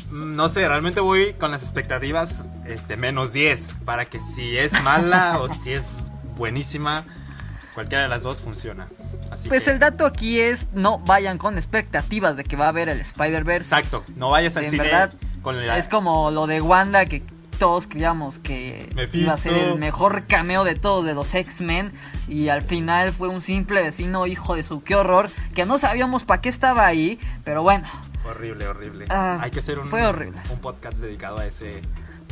mm, 0.10 0.36
no 0.36 0.50
sé, 0.50 0.67
realmente 0.67 1.00
voy 1.01 1.34
con 1.34 1.51
las 1.51 1.63
expectativas 1.63 2.50
este 2.65 2.98
menos 2.98 3.34
10 3.34 3.69
para 3.86 4.05
que 4.05 4.19
si 4.19 4.57
es 4.57 4.81
mala 4.84 5.38
o 5.39 5.50
si 5.50 5.74
es 5.74 6.12
buenísima, 6.38 7.03
cualquiera 7.75 8.03
de 8.05 8.10
las 8.10 8.24
dos 8.24 8.41
funciona. 8.41 8.86
Así 9.29 9.48
Pues 9.50 9.65
que- 9.65 9.72
el 9.72 9.79
dato 9.79 10.05
aquí 10.08 10.39
es 10.39 10.70
no 10.74 10.98
vayan 11.00 11.38
con 11.38 11.55
expectativas 11.55 12.36
de 12.36 12.44
que 12.44 12.55
va 12.55 12.65
a 12.65 12.70
haber 12.70 12.89
el 12.89 13.00
Spider-Verse. 13.00 13.75
Exacto, 13.75 14.03
no 14.15 14.29
vayas 14.32 14.58
al 14.58 14.63
En 14.65 14.72
cine 14.72 14.84
verdad, 14.84 15.13
con 15.44 15.63
la 15.67 15.77
Es 15.77 15.88
como 15.88 16.32
lo 16.32 16.48
de 16.48 16.62
Wanda 16.62 17.05
que 17.05 17.22
todos 17.60 17.88
creíamos 17.88 18.39
que 18.39 18.89
Mephisto. 18.96 19.17
iba 19.27 19.34
a 19.34 19.38
ser 19.38 19.53
el 19.53 19.75
mejor 19.79 20.24
cameo 20.27 20.63
de 20.65 20.75
todos 20.75 21.05
de 21.05 21.13
los 21.13 21.34
X-Men 21.34 21.91
y 22.27 22.50
al 22.50 22.63
final 22.63 23.13
fue 23.13 23.29
un 23.29 23.39
simple 23.39 23.82
vecino 23.82 24.27
hijo 24.27 24.55
de 24.55 24.63
su 24.63 24.84
qué 24.84 24.96
horror 24.96 25.29
que 25.53 25.65
no 25.65 25.77
sabíamos 25.77 26.24
para 26.25 26.41
qué 26.41 26.50
estaba 26.50 26.86
ahí, 26.86 27.17
pero 27.46 27.62
bueno, 27.63 27.88
horrible, 28.27 28.67
horrible. 28.67 29.05
Ah, 29.10 29.38
Hay 29.41 29.51
que 29.51 29.60
hacer 29.60 29.79
un, 29.79 29.88
fue 29.88 30.05
horrible. 30.05 30.41
un 30.50 30.60
podcast 30.60 30.98
dedicado 30.98 31.38
a 31.38 31.46
ese 31.46 31.82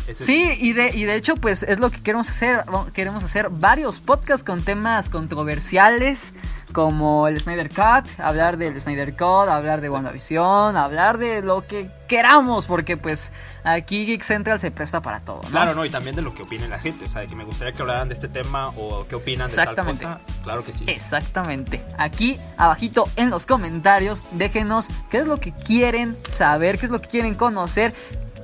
Es- 0.07 0.17
Sí, 0.17 0.57
y 0.59 0.73
de, 0.73 0.89
y 0.95 1.05
de 1.05 1.15
hecho, 1.15 1.35
pues 1.37 1.63
es 1.63 1.79
lo 1.79 1.89
que 1.89 2.01
queremos 2.01 2.29
hacer. 2.29 2.65
Queremos 2.93 3.23
hacer 3.23 3.49
varios 3.49 3.99
podcasts 4.01 4.43
con 4.43 4.61
temas 4.63 5.09
controversiales, 5.09 6.33
como 6.73 7.27
el 7.27 7.39
Snyder 7.39 7.69
Cut, 7.69 8.07
hablar 8.19 8.57
del 8.57 8.79
Snyder 8.81 9.13
Cut, 9.15 9.47
hablar 9.49 9.79
de 9.81 9.89
WandaVision, 9.89 10.75
hablar 10.75 11.17
de 11.19 11.41
lo 11.41 11.65
que 11.67 11.89
queramos, 12.07 12.65
porque 12.65 12.97
pues 12.97 13.31
aquí 13.63 14.05
Geek 14.05 14.23
Central 14.23 14.59
se 14.59 14.71
presta 14.71 15.01
para 15.01 15.19
todo, 15.19 15.41
¿no? 15.43 15.49
Claro, 15.49 15.75
no, 15.75 15.85
y 15.85 15.89
también 15.89 16.15
de 16.15 16.21
lo 16.21 16.33
que 16.33 16.41
opine 16.43 16.67
la 16.67 16.79
gente. 16.79 17.05
O 17.05 17.09
sea, 17.09 17.21
de 17.21 17.27
que 17.27 17.35
me 17.35 17.43
gustaría 17.43 17.71
que 17.73 17.81
hablaran 17.81 18.07
de 18.09 18.15
este 18.15 18.27
tema 18.27 18.69
o 18.75 19.05
qué 19.07 19.15
opinan 19.15 19.49
de 19.49 19.55
tal 19.55 19.63
Exactamente. 19.69 20.03
cosa. 20.05 20.19
Claro 20.43 20.63
que 20.63 20.73
sí. 20.73 20.83
Exactamente. 20.87 21.83
Aquí 21.97 22.37
abajito 22.57 23.05
en 23.15 23.29
los 23.29 23.45
comentarios 23.45 24.23
déjenos 24.31 24.89
qué 25.09 25.19
es 25.19 25.27
lo 25.27 25.39
que 25.39 25.51
quieren 25.53 26.17
saber, 26.27 26.77
qué 26.79 26.87
es 26.87 26.91
lo 26.91 26.99
que 26.99 27.07
quieren 27.07 27.35
conocer 27.35 27.93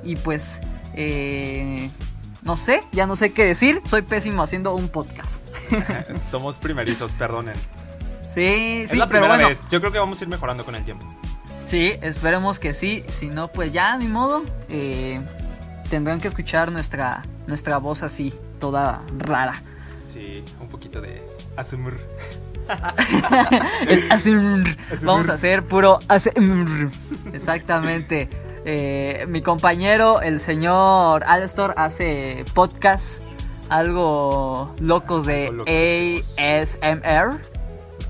y 0.04 0.16
pues 0.16 0.60
eh, 1.02 1.90
no 2.42 2.56
sé, 2.56 2.82
ya 2.92 3.06
no 3.06 3.16
sé 3.16 3.32
qué 3.32 3.44
decir. 3.44 3.80
Soy 3.84 4.02
pésimo 4.02 4.42
haciendo 4.42 4.74
un 4.74 4.88
podcast. 4.88 5.42
Somos 6.28 6.58
primerizos, 6.58 7.12
perdonen. 7.12 7.56
Sí, 8.32 8.82
es 8.84 8.90
sí, 8.90 8.96
la 8.96 9.06
pero 9.08 9.20
primera 9.20 9.34
bueno. 9.34 9.48
vez. 9.48 9.62
Yo 9.70 9.80
creo 9.80 9.92
que 9.92 9.98
vamos 9.98 10.20
a 10.20 10.24
ir 10.24 10.30
mejorando 10.30 10.64
con 10.64 10.74
el 10.74 10.84
tiempo. 10.84 11.06
Sí, 11.64 11.92
esperemos 12.02 12.58
que 12.58 12.74
sí. 12.74 13.04
Si 13.08 13.28
no, 13.28 13.48
pues 13.48 13.72
ya 13.72 13.96
ni 13.96 14.06
modo. 14.08 14.44
eh, 14.68 15.20
tendrán 15.88 16.20
que 16.20 16.28
escuchar 16.28 16.70
nuestra 16.70 17.24
nuestra 17.46 17.78
voz 17.78 18.02
así, 18.02 18.32
toda 18.60 19.02
rara. 19.18 19.62
Sí, 19.98 20.44
un 20.60 20.68
poquito 20.68 21.00
de. 21.00 21.16
El 21.50 21.56
ASMR. 21.56 21.98
ASMR. 24.10 24.76
Vamos 25.02 25.28
a 25.28 25.32
hacer 25.34 25.66
puro 25.66 25.98
ASMR. 26.08 26.90
Exactamente. 27.32 28.28
Eh, 28.64 29.24
mi 29.28 29.42
compañero, 29.42 30.20
el 30.20 30.38
señor 30.40 31.24
Alstor, 31.26 31.74
hace 31.76 32.44
podcast 32.54 33.22
algo 33.68 34.74
locos 34.80 35.26
de 35.26 35.46
Algo. 35.48 35.64
ASMR. 35.64 37.40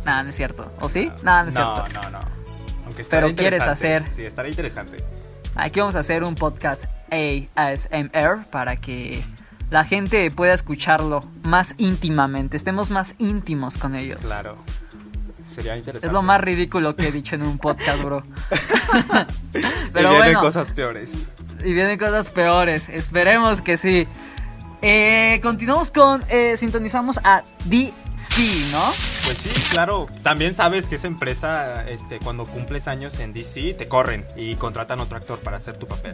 Nada, 0.05 0.23
no 0.23 0.29
es 0.31 0.35
cierto. 0.35 0.73
¿O 0.81 0.89
sí? 0.89 1.13
Nada, 1.23 1.43
no 1.45 1.49
es 1.51 1.55
no, 1.55 1.77
cierto. 1.77 2.03
no, 2.03 2.11
no. 2.11 2.21
Aunque 2.87 3.03
estaría 3.03 3.27
Pero 3.27 3.37
quieres 3.37 3.63
hacer. 3.63 4.05
Sí, 4.13 4.25
estaría 4.25 4.51
interesante. 4.51 5.05
Aquí 5.55 5.81
vamos 5.81 5.97
a 5.97 6.01
hacer 6.01 6.25
un 6.25 6.35
podcast 6.35 6.85
ASMR 7.11 8.47
para 8.51 8.77
que 8.77 9.23
la 9.71 9.85
gente 9.85 10.31
pueda 10.31 10.55
escucharlo 10.55 11.21
más 11.43 11.75
íntimamente. 11.79 12.57
Estemos 12.57 12.91
más 12.91 13.15
íntimos 13.19 13.77
con 13.79 13.95
ellos. 13.95 14.21
Claro. 14.21 14.57
Sería 15.55 15.77
interesante. 15.77 16.07
Es 16.07 16.13
lo 16.13 16.23
más 16.23 16.41
ridículo 16.41 16.95
que 16.97 17.09
he 17.09 17.13
dicho 17.13 17.35
en 17.35 17.43
un 17.43 17.59
podcast, 17.59 18.03
bro. 18.03 18.23
Y 19.53 19.93
Pero 19.93 20.11
vienen 20.11 20.19
bueno, 20.19 20.41
cosas 20.41 20.73
peores. 20.73 21.11
y 21.65 21.73
vienen 21.73 21.99
cosas 21.99 22.27
peores. 22.29 22.89
Esperemos 22.89 23.61
que 23.61 23.77
sí. 23.77 24.07
Eh, 24.83 25.41
continuamos 25.43 25.91
con. 25.91 26.25
eh, 26.29 26.57
sintonizamos 26.57 27.19
a 27.25 27.43
DC, 27.65 28.71
¿no? 28.73 28.83
Pues 29.25 29.39
sí, 29.39 29.51
claro. 29.71 30.07
También 30.23 30.55
sabes 30.55 30.89
que 30.89 30.95
esa 30.95 31.09
empresa, 31.09 31.85
este, 31.89 32.19
cuando 32.21 32.45
cumples 32.47 32.87
años 32.89 33.19
en 33.19 33.33
DC, 33.33 33.75
te 33.75 33.89
corren 33.89 34.25
y 34.37 34.55
contratan 34.55 35.01
otro 35.01 35.17
actor 35.17 35.41
para 35.41 35.57
hacer 35.57 35.77
tu 35.77 35.87
papel. 35.87 36.13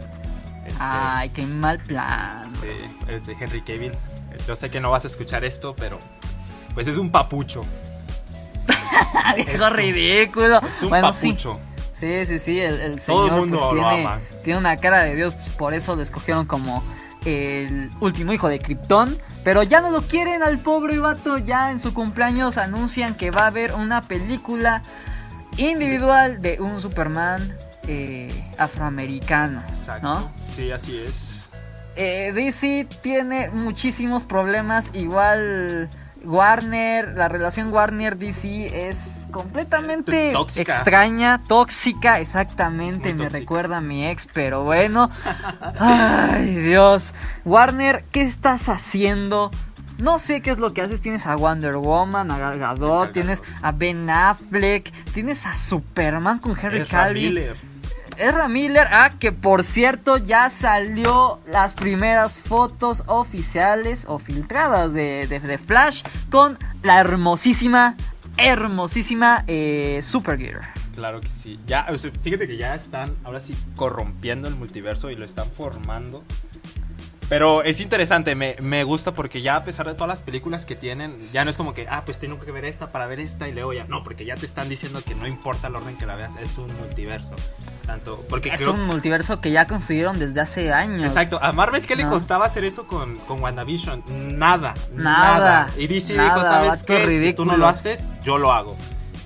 Este, 0.65 0.79
Ay, 0.79 1.29
qué 1.29 1.43
mal 1.43 1.77
plan. 1.79 2.41
sí, 2.59 2.67
es 3.07 3.25
de 3.27 3.33
Henry 3.39 3.61
Cavill. 3.61 3.93
Yo 4.47 4.55
sé 4.55 4.69
que 4.69 4.81
no 4.81 4.89
vas 4.89 5.03
a 5.05 5.07
escuchar 5.07 5.45
esto, 5.45 5.75
pero 5.75 5.97
pues 6.73 6.87
es 6.87 6.97
un 6.97 7.09
papucho. 7.11 7.63
Viejo 9.35 9.69
ridículo. 9.69 10.61
Es 10.61 10.83
un 10.83 10.89
bueno, 10.89 11.13
sí. 11.13 11.29
papucho. 11.29 11.59
Sí, 11.93 12.25
sí, 12.25 12.37
sí, 12.37 12.59
el, 12.59 12.79
el 12.79 13.01
Todo 13.03 13.25
el 13.25 13.29
señor 13.29 13.39
mundo 13.39 13.57
pues, 13.57 13.71
tiene, 13.73 14.09
tiene 14.43 14.59
una 14.59 14.77
cara 14.77 14.99
de 14.99 15.15
Dios, 15.15 15.33
pues, 15.33 15.49
por 15.55 15.73
eso 15.73 15.95
lo 15.95 16.03
escogieron 16.03 16.45
como 16.45 16.83
el 17.25 17.89
último 17.99 18.33
hijo 18.33 18.47
de 18.47 18.59
Krypton. 18.59 19.17
Pero 19.43 19.63
ya 19.63 19.81
no 19.81 19.91
lo 19.91 20.01
quieren 20.01 20.43
al 20.43 20.59
pobre 20.59 20.99
vato, 20.99 21.37
ya 21.37 21.71
en 21.71 21.79
su 21.79 21.93
cumpleaños 21.93 22.57
anuncian 22.57 23.15
que 23.15 23.31
va 23.31 23.43
a 23.43 23.47
haber 23.47 23.73
una 23.73 24.01
película 24.01 24.83
individual 25.57 26.41
de 26.41 26.59
un 26.59 26.81
Superman 26.81 27.57
eh, 27.87 28.29
afroamericano. 28.57 29.63
Exacto. 29.69 30.07
¿no? 30.07 30.31
Sí, 30.45 30.71
así 30.71 30.97
es. 30.97 31.49
Eh, 31.95 32.31
DC 32.35 32.87
tiene 33.01 33.49
muchísimos 33.49 34.25
problemas, 34.25 34.85
igual 34.93 35.89
Warner, 36.27 37.13
la 37.17 37.27
relación 37.27 37.71
Warner-DC 37.73 38.89
es 38.89 39.27
completamente 39.31 40.31
Tóxica. 40.33 40.73
extraña, 40.73 41.41
tóxica, 41.43 42.19
exactamente, 42.19 43.13
me 43.13 43.23
tóxica. 43.25 43.39
recuerda 43.39 43.77
a 43.77 43.81
mi 43.81 44.05
ex, 44.05 44.27
pero 44.31 44.63
bueno. 44.63 45.09
Ay, 45.79 46.55
Dios. 46.55 47.13
Warner, 47.45 48.05
¿qué 48.11 48.21
estás 48.21 48.69
haciendo? 48.69 49.51
No 49.97 50.19
sé 50.19 50.41
qué 50.41 50.51
es 50.51 50.59
lo 50.59 50.73
que 50.73 50.81
haces. 50.83 51.01
Tienes 51.01 51.25
a 51.25 51.35
Wonder 51.35 51.77
Woman, 51.77 52.29
a 52.29 52.37
Gal 52.37 52.59
Gadot, 52.59 52.79
Gal 52.79 52.89
Gadot. 52.89 53.13
tienes 53.13 53.41
a 53.63 53.71
Ben 53.71 54.07
Affleck, 54.09 54.91
tienes 55.13 55.45
a 55.47 55.57
Superman 55.57 56.37
con 56.39 56.55
Henry 56.59 56.85
Cavill. 56.85 57.53
Ezra 58.17 58.47
Miller, 58.47 58.87
ah, 58.91 59.11
que 59.19 59.31
por 59.31 59.63
cierto 59.63 60.17
ya 60.17 60.49
salió 60.49 61.39
las 61.51 61.73
primeras 61.73 62.41
fotos 62.41 63.03
oficiales 63.07 64.05
o 64.07 64.19
filtradas 64.19 64.93
de, 64.93 65.27
de- 65.27 65.57
Flash 65.57 66.03
con 66.29 66.57
la 66.83 66.99
hermosísima, 66.99 67.95
hermosísima 68.37 69.43
eh, 69.47 69.99
Supergear. 70.03 70.73
Claro 70.95 71.21
que 71.21 71.29
sí. 71.29 71.59
Ya, 71.67 71.85
fíjate 72.23 72.47
que 72.47 72.57
ya 72.57 72.73
están 72.73 73.11
ahora 73.23 73.39
sí 73.39 73.55
corrompiendo 73.75 74.47
el 74.47 74.55
multiverso 74.55 75.11
y 75.11 75.15
lo 75.15 75.25
están 75.25 75.47
formando. 75.51 76.23
Pero 77.29 77.61
es 77.63 77.81
interesante, 77.81 78.35
me, 78.35 78.55
me 78.61 78.85
gusta 78.85 79.13
porque 79.13 79.41
ya 79.41 79.57
a 79.57 79.63
pesar 79.65 79.85
de 79.85 79.93
todas 79.95 80.07
las 80.07 80.21
películas 80.21 80.65
que 80.65 80.77
tienen, 80.77 81.17
ya 81.33 81.43
no 81.43 81.51
es 81.51 81.57
como 81.57 81.73
que, 81.73 81.85
ah, 81.89 82.03
pues 82.05 82.19
tengo 82.19 82.39
que 82.39 82.53
ver 82.53 82.63
esta 82.63 82.91
para 82.93 83.05
ver 83.05 83.19
esta 83.19 83.49
y 83.49 83.51
luego 83.51 83.73
ya. 83.73 83.83
No, 83.83 84.01
porque 84.01 84.23
ya 84.23 84.35
te 84.35 84.45
están 84.45 84.69
diciendo 84.69 85.01
que 85.05 85.13
no 85.13 85.27
importa 85.27 85.67
el 85.67 85.75
orden 85.75 85.97
que 85.97 86.05
la 86.05 86.15
veas, 86.15 86.37
es 86.41 86.57
un 86.57 86.73
multiverso. 86.77 87.31
Tanto, 87.85 88.23
porque 88.29 88.49
Es 88.49 88.61
creo- 88.61 88.73
un 88.73 88.85
multiverso 88.85 89.41
que 89.41 89.51
ya 89.51 89.67
construyeron 89.67 90.17
desde 90.19 90.39
hace 90.39 90.71
años. 90.71 91.03
Exacto, 91.03 91.37
a 91.41 91.51
Marvel, 91.51 91.85
¿qué 91.85 91.97
le 91.97 92.05
costaba 92.05 92.45
hacer 92.45 92.63
eso 92.63 92.87
con, 92.87 93.15
con 93.17 93.41
WandaVision? 93.41 94.03
Nada, 94.37 94.73
Nada, 94.93 95.69
Y 95.77 95.87
DC 95.87 96.13
nada, 96.15 96.33
dijo, 96.33 96.45
¿sabes 96.47 96.83
qué? 96.83 96.93
Si 96.95 97.33
tú 97.33 97.43
no 97.45 97.53
ridículos. 97.53 97.59
lo 97.59 97.67
haces, 97.67 98.07
yo 98.23 98.37
lo 98.37 98.53
hago. 98.53 98.77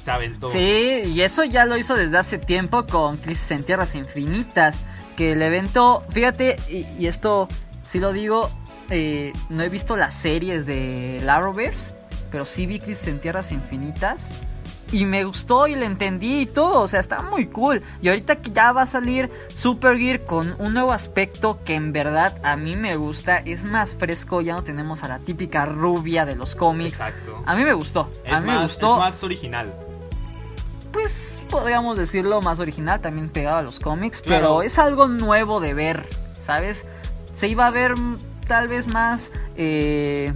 Se 0.03 0.10
aventó. 0.10 0.50
Sí, 0.51 1.01
y 1.05 1.22
eso 1.22 1.43
ya 1.43 1.65
lo 1.65 1.77
hizo 1.77 1.96
desde 1.96 2.17
hace 2.17 2.39
tiempo 2.39 2.88
con 2.88 3.17
Crisis 3.17 3.51
en 3.51 3.63
Tierras 3.63 3.93
Infinitas. 3.93 4.79
Que 5.15 5.34
el 5.34 5.41
evento, 5.43 6.03
fíjate, 6.10 6.58
y, 6.70 6.86
y 6.98 7.05
esto 7.08 7.48
sí 7.83 8.00
lo 8.00 8.13
digo, 8.13 8.50
eh, 8.89 9.33
no 9.50 9.63
he 9.63 9.69
visto 9.69 9.95
las 9.95 10.15
series 10.15 10.65
de 10.65 11.23
Arrowverse, 11.27 11.93
pero 12.31 12.45
sí 12.45 12.65
vi 12.65 12.79
Crisis 12.79 13.07
en 13.07 13.19
Tierras 13.19 13.51
Infinitas. 13.51 14.29
Y 14.93 15.05
me 15.05 15.23
gustó 15.23 15.67
y 15.67 15.75
le 15.75 15.85
entendí 15.85 16.41
y 16.41 16.45
todo, 16.45 16.81
o 16.81 16.88
sea, 16.89 17.00
está 17.00 17.21
muy 17.21 17.45
cool. 17.45 17.81
Y 18.01 18.09
ahorita 18.09 18.35
que 18.41 18.51
ya 18.51 18.73
va 18.73 18.81
a 18.81 18.85
salir 18.85 19.31
Supergear 19.55 20.25
con 20.25 20.53
un 20.59 20.73
nuevo 20.73 20.91
aspecto 20.91 21.63
que 21.63 21.75
en 21.75 21.93
verdad 21.93 22.35
a 22.43 22.57
mí 22.57 22.75
me 22.75 22.97
gusta, 22.97 23.38
es 23.38 23.63
más 23.63 23.95
fresco, 23.95 24.41
ya 24.41 24.53
no 24.55 24.63
tenemos 24.65 25.03
a 25.03 25.07
la 25.07 25.19
típica 25.19 25.63
rubia 25.63 26.25
de 26.25 26.35
los 26.35 26.55
cómics. 26.55 27.00
Exacto. 27.00 27.41
A 27.45 27.55
mí 27.55 27.63
me 27.63 27.71
gustó, 27.71 28.09
Es, 28.25 28.33
a 28.33 28.41
mí 28.41 28.47
me 28.47 28.53
más, 28.55 28.63
gustó 28.63 28.95
es 28.95 29.00
más 29.00 29.23
original. 29.23 29.73
pues 30.91 31.41
podríamos 31.50 31.97
decirlo 31.97 32.41
más 32.41 32.59
original, 32.59 33.01
también 33.01 33.29
pegado 33.29 33.57
a 33.59 33.61
los 33.61 33.79
cómics, 33.79 34.21
Claro. 34.21 34.41
pero 34.41 34.61
es 34.63 34.77
algo 34.77 35.07
nuevo 35.07 35.61
de 35.61 35.73
ver, 35.73 36.05
¿sabes? 36.38 36.85
Se 37.31 37.47
iba 37.47 37.67
a 37.67 37.71
ver 37.71 37.95
tal 38.47 38.67
vez 38.67 38.88
más 38.88 39.31
eh, 39.55 40.33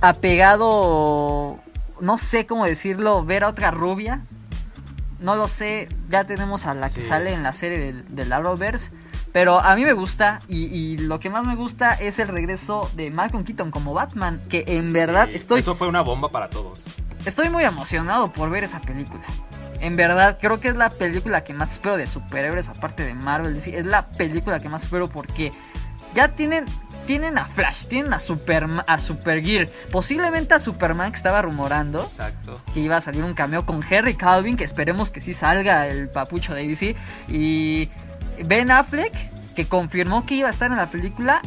apegado, 0.00 1.58
no 2.00 2.18
sé 2.18 2.46
cómo 2.46 2.66
decirlo, 2.66 3.24
ver 3.24 3.44
a 3.44 3.48
otra 3.48 3.70
rubia. 3.70 4.20
No 5.20 5.34
lo 5.36 5.48
sé, 5.48 5.88
ya 6.08 6.24
tenemos 6.24 6.66
a 6.66 6.74
la 6.74 6.92
que 6.92 7.00
sale 7.00 7.32
en 7.32 7.42
la 7.42 7.52
serie 7.52 7.78
del, 7.78 8.14
del 8.14 8.32
Arrowverse. 8.32 8.90
Pero 9.32 9.60
a 9.60 9.74
mí 9.76 9.84
me 9.84 9.92
gusta 9.92 10.38
y, 10.48 10.64
y 10.64 10.98
lo 10.98 11.20
que 11.20 11.28
más 11.28 11.44
me 11.44 11.56
gusta 11.56 11.92
es 11.94 12.18
el 12.18 12.28
regreso 12.28 12.88
de 12.94 13.10
Malcolm 13.10 13.44
Keaton 13.44 13.70
como 13.70 13.92
Batman, 13.92 14.40
que 14.48 14.64
en 14.66 14.82
Sí, 14.82 14.92
verdad 14.92 15.28
estoy 15.30 15.60
Eso 15.60 15.76
fue 15.76 15.88
una 15.88 16.00
bomba 16.00 16.30
para 16.30 16.48
todos. 16.48 16.84
Estoy 17.26 17.50
muy 17.50 17.64
emocionado 17.64 18.32
por 18.32 18.48
ver 18.50 18.64
esa 18.64 18.80
película. 18.80 19.24
En 19.80 19.96
verdad, 19.96 20.38
creo 20.40 20.60
que 20.60 20.68
es 20.68 20.76
la 20.76 20.90
película 20.90 21.44
que 21.44 21.52
más 21.54 21.72
espero 21.72 21.96
de 21.96 22.06
superhéroes, 22.06 22.68
aparte 22.68 23.04
de 23.04 23.14
Marvel. 23.14 23.54
DC. 23.54 23.78
Es 23.78 23.86
la 23.86 24.06
película 24.08 24.60
que 24.60 24.68
más 24.68 24.84
espero 24.84 25.06
porque 25.08 25.50
ya 26.14 26.28
tienen, 26.28 26.64
tienen 27.06 27.36
a 27.38 27.46
Flash, 27.46 27.86
tienen 27.86 28.12
a, 28.14 28.18
Superma- 28.18 28.84
a 28.86 28.98
Supergear, 28.98 29.68
posiblemente 29.90 30.54
a 30.54 30.58
Superman 30.58 31.10
que 31.10 31.16
estaba 31.16 31.42
rumorando 31.42 32.02
Exacto. 32.02 32.60
que 32.72 32.80
iba 32.80 32.96
a 32.96 33.00
salir 33.00 33.22
un 33.22 33.34
cameo 33.34 33.66
con 33.66 33.82
Henry 33.88 34.14
Calvin, 34.14 34.56
que 34.56 34.64
esperemos 34.64 35.10
que 35.10 35.20
sí 35.20 35.34
salga 35.34 35.86
el 35.88 36.08
papucho 36.08 36.54
de 36.54 36.66
DC. 36.66 36.96
Y 37.28 37.90
Ben 38.46 38.70
Affleck, 38.70 39.12
que 39.54 39.66
confirmó 39.66 40.24
que 40.26 40.36
iba 40.36 40.48
a 40.48 40.50
estar 40.50 40.70
en 40.70 40.76
la 40.78 40.90
película. 40.90 41.40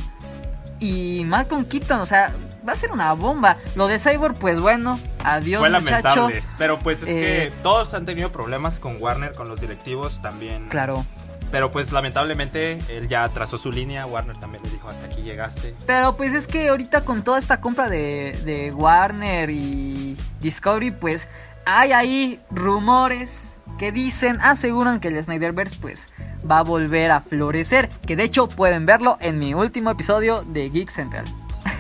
Y 0.80 1.24
Malcolm 1.26 1.66
Keaton, 1.66 2.00
o 2.00 2.06
sea, 2.06 2.32
va 2.70 2.74
a 2.74 2.78
ser 2.78 2.92
una 2.92 3.12
bomba. 3.14 3.58
Lo 3.76 3.88
de 3.88 4.00
Cyborg, 4.00 4.36
pues 4.40 4.60
bueno, 4.60 5.00
adiós 5.24 5.60
Fue 5.60 5.70
muchacho. 5.70 5.92
lamentable. 5.92 6.44
Pero 6.58 6.80
pues 6.80 7.04
es 7.04 7.10
Eh, 7.10 7.14
que 7.52 7.54
todos 7.64 7.94
han 7.94 8.06
tenido 8.06 8.32
problemas 8.32 8.80
con 8.80 9.02
Warner, 9.02 9.34
con 9.34 9.50
los 9.50 9.60
directivos 9.60 10.22
también. 10.22 10.70
Claro. 10.70 11.06
Pero 11.52 11.72
pues 11.72 11.92
lamentablemente 11.92 12.78
él 12.90 13.08
ya 13.08 13.28
trazó 13.30 13.58
su 13.58 13.72
línea, 13.72 14.06
Warner 14.06 14.40
también 14.40 14.62
le 14.64 14.70
dijo 14.70 14.88
hasta 14.88 15.08
aquí 15.08 15.24
llegaste. 15.24 15.76
Pero 15.88 16.16
pues 16.16 16.36
es 16.36 16.46
que 16.46 16.70
ahorita 16.70 17.04
con 17.06 17.24
toda 17.24 17.40
esta 17.40 17.60
compra 17.60 17.90
de, 17.90 18.40
de 18.46 18.72
Warner 18.72 19.50
y 19.50 20.16
Discovery, 20.42 20.92
pues 20.92 21.28
hay 21.66 21.92
ahí 21.92 22.40
rumores 22.52 23.56
que 23.80 23.92
dicen, 23.92 24.38
aseguran 24.42 25.00
que 25.00 25.08
el 25.08 25.24
Snyderverse 25.24 25.78
pues 25.82 26.10
va 26.50 26.60
a 26.60 26.64
volver 26.64 27.10
a 27.10 27.22
florecer. 27.22 27.90
Que 28.06 28.16
de 28.16 28.24
hecho 28.26 28.48
pueden 28.48 28.86
verlo 28.86 29.18
en 29.20 29.40
mi 29.40 29.56
último 29.56 29.90
episodio 29.90 30.44
de 30.44 30.70
Geek 30.70 30.92
Central. 30.92 31.26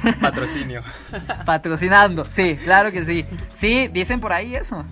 Patrocinio. 0.22 0.82
Patrocinando, 1.46 2.25
sí, 2.29 2.58
claro 2.63 2.91
que 2.91 3.03
sí. 3.03 3.25
Sí, 3.53 3.88
dicen 3.88 4.20
por 4.20 4.34
ahí 4.34 4.56
eso. 4.56 4.86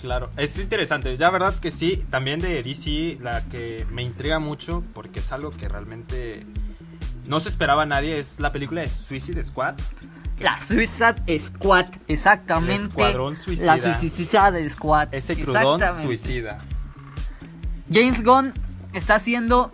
Claro, 0.00 0.30
es 0.36 0.58
interesante. 0.58 1.16
Ya 1.16 1.30
verdad 1.30 1.54
que 1.54 1.70
sí, 1.70 2.04
también 2.10 2.40
de 2.40 2.62
DC 2.62 3.18
la 3.22 3.40
que 3.42 3.86
me 3.90 4.02
intriga 4.02 4.40
mucho 4.40 4.82
porque 4.94 5.20
es 5.20 5.30
algo 5.30 5.50
que 5.50 5.68
realmente 5.68 6.44
no 7.28 7.38
se 7.38 7.48
esperaba 7.48 7.82
a 7.82 7.86
nadie 7.86 8.18
es 8.18 8.40
la 8.40 8.50
película 8.50 8.80
de 8.80 8.88
Suicide 8.88 9.42
Squad. 9.44 9.74
La 10.40 10.58
Suicide 10.58 11.38
Squad, 11.38 11.86
exactamente. 12.08 12.74
El 12.74 12.88
escuadrón 12.88 13.36
suicida. 13.36 13.76
La 13.76 13.78
Suicide 13.78 14.70
Squad. 14.70 15.14
Ese 15.14 15.36
crudón 15.36 15.80
suicida. 16.00 16.58
James 17.92 18.24
Gunn 18.24 18.52
está 18.92 19.14
haciendo, 19.14 19.70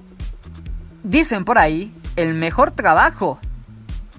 dicen 1.05 1.47
por 1.47 1.59
ahí, 1.59 1.95
el 2.17 2.35
mejor 2.35 2.71
trabajo 2.71 3.41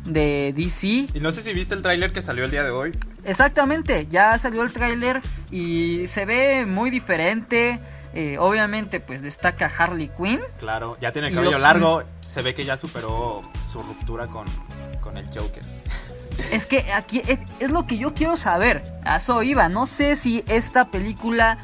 de 0.10 0.54
DC. 0.56 0.88
Y 1.14 1.20
no 1.20 1.32
sé 1.32 1.42
si 1.42 1.54
viste 1.54 1.76
el 1.76 1.82
tráiler 1.82 2.12
que 2.12 2.22
salió 2.22 2.46
el 2.46 2.52
día 2.52 2.64
de 2.64 2.72
hoy. 2.72 2.98
Exactamente, 3.24 4.08
ya 4.10 4.38
salió 4.40 4.64
el 4.64 4.72
tráiler 4.72 5.22
y 5.52 6.08
se 6.08 6.26
ve 6.26 6.66
muy 6.66 6.90
diferente. 6.90 7.80
Eh, 8.14 8.38
obviamente, 8.40 9.00
pues 9.00 9.22
destaca 9.22 9.72
Harley 9.78 10.10
Quinn. 10.18 10.40
Claro, 10.60 10.98
ya 11.00 11.12
tiene 11.12 11.28
el 11.28 11.36
cabello 11.36 11.60
largo. 11.60 12.04
Se 12.22 12.42
ve 12.42 12.54
que 12.54 12.66
ya 12.66 12.76
superó 12.76 13.42
su 13.70 13.82
ruptura 13.84 14.28
con, 14.28 14.46
con 15.02 15.18
el 15.18 15.26
Joker. 15.28 15.64
Es 16.54 16.66
que 16.66 16.94
aquí 16.94 17.22
es, 17.28 17.40
es, 17.60 17.70
lo 17.70 17.86
que 17.86 17.98
yo 17.98 18.14
quiero 18.14 18.38
saber. 18.38 18.82
A 19.04 19.18
eso 19.18 19.44
iba. 19.44 19.68
No 19.68 19.86
sé 19.86 20.16
si 20.16 20.46
esta 20.48 20.90
película 20.90 21.58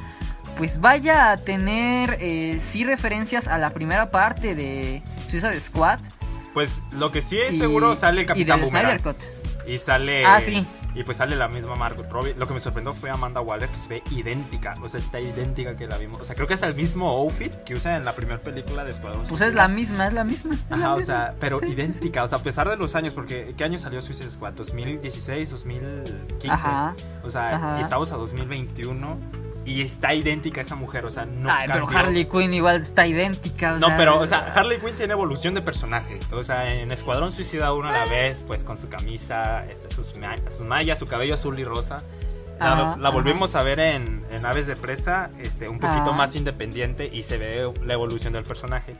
pues 0.57 0.79
vaya 0.79 1.31
a 1.31 1.37
tener 1.37 2.17
eh, 2.19 2.57
sí 2.61 2.83
referencias 2.83 3.47
a 3.47 3.57
la 3.57 3.71
primera 3.71 4.11
parte 4.11 4.55
de 4.55 5.01
Suicide 5.29 5.59
Squad. 5.59 5.99
Pues 6.55 6.81
lo 6.93 7.11
que 7.11 7.21
sí 7.21 7.37
es 7.37 7.57
seguro 7.57 7.95
sale 7.95 8.21
el 8.21 8.27
Capitán 8.27 8.59
y 8.59 8.63
Boomerang. 8.63 8.99
Cut. 9.03 9.17
Y 9.67 9.77
sale. 9.77 10.25
Ah, 10.25 10.39
sí. 10.41 10.65
Y 10.95 11.03
pues 11.03 11.17
sale 11.17 11.35
la 11.35 11.49
misma 11.49 11.75
Margot 11.75 12.09
Robbie. 12.09 12.33
Lo 12.37 12.47
que 12.47 12.53
me 12.53 12.61
sorprendió 12.61 12.93
fue 12.93 13.09
Amanda 13.09 13.41
Waller, 13.41 13.67
que 13.67 13.77
se 13.77 13.89
ve 13.89 14.03
idéntica. 14.11 14.73
O 14.81 14.87
sea, 14.87 15.01
está 15.01 15.19
idéntica 15.19 15.75
que 15.75 15.85
la 15.87 15.97
vimos. 15.97 16.21
O 16.21 16.23
sea, 16.23 16.33
creo 16.35 16.47
que 16.47 16.53
es 16.53 16.61
el 16.61 16.73
mismo 16.73 17.09
outfit 17.09 17.53
que 17.53 17.73
usa 17.73 17.97
en 17.97 18.05
la 18.05 18.15
primera 18.15 18.41
película 18.41 18.85
de 18.85 18.91
Escuadrón 18.91 19.23
Pues 19.27 19.41
es 19.41 19.53
la 19.53 19.67
misma, 19.67 20.07
es 20.07 20.13
la 20.13 20.23
misma. 20.23 20.53
Es 20.53 20.61
Ajá, 20.69 20.77
la 20.77 20.93
o 20.93 20.97
misma. 20.97 21.13
sea, 21.13 21.35
pero 21.37 21.59
Sí, 21.59 21.65
sí, 21.65 21.71
idéntica. 21.73 22.23
O 22.23 22.27
sea, 22.29 22.37
a 22.37 22.41
pesar 22.41 22.69
de 22.69 22.77
los 22.77 22.95
años, 22.95 23.13
porque 23.13 23.53
¿qué 23.57 23.65
año 23.65 23.77
salió 23.77 24.01
Suicide 24.01 24.29
Squad? 24.31 24.53
¿2016? 24.53 25.51
¿2015? 25.51 26.49
Ajá. 26.49 26.95
O 27.23 27.29
sea, 27.29 27.57
Ajá. 27.57 27.81
estamos 27.81 28.13
a 28.13 28.15
2021 28.15 29.17
y 29.65 29.81
está 29.81 30.13
idéntica 30.13 30.61
esa 30.61 30.75
mujer. 30.75 31.05
O 31.05 31.09
sea, 31.11 31.25
no 31.25 31.49
Ay, 31.51 31.65
pero 31.67 31.85
cambió. 31.85 31.99
Harley 31.99 32.25
Quinn 32.25 32.53
igual 32.53 32.77
está 32.81 33.07
idéntica. 33.07 33.73
o 33.73 33.79
No, 33.79 33.87
sea, 33.87 33.97
pero, 33.97 34.19
o 34.19 34.27
sea, 34.27 34.51
Harley 34.53 34.79
Quinn 34.79 34.95
tiene 34.95 35.13
evolución 35.13 35.53
de 35.55 35.61
personaje. 35.61 36.19
O 36.31 36.43
sea, 36.43 36.71
en 36.73 36.91
Escuadrón 36.91 37.31
Suicida 37.31 37.73
uno 37.73 37.91
la 37.91 38.05
ves, 38.05 38.43
pues 38.43 38.63
con 38.63 38.77
su 38.77 38.87
camisa, 38.89 39.65
este, 39.65 39.93
sus, 39.93 40.15
ma- 40.17 40.37
sus 40.49 40.61
mallas, 40.67 40.99
su 40.99 41.07
cabello 41.07 41.33
azul 41.33 41.59
y 41.59 41.63
rosa. 41.63 42.03
La, 42.59 42.65
Ajá, 42.71 42.77
la 42.97 43.09
ajá. 43.09 43.09
volvemos 43.09 43.53
a 43.55 43.63
ver 43.63 43.79
en, 43.81 44.23
en 44.31 44.45
Aves 44.45 44.65
de 44.67 44.77
Presa, 44.77 45.29
este, 45.39 45.67
un 45.67 45.79
poquito 45.79 46.03
Ajá. 46.03 46.11
más 46.13 46.35
independiente 46.37 47.09
y 47.11 47.23
se 47.23 47.37
ve 47.37 47.69
la 47.83 47.93
evolución 47.93 48.31
del 48.31 48.43
personaje. 48.43 48.95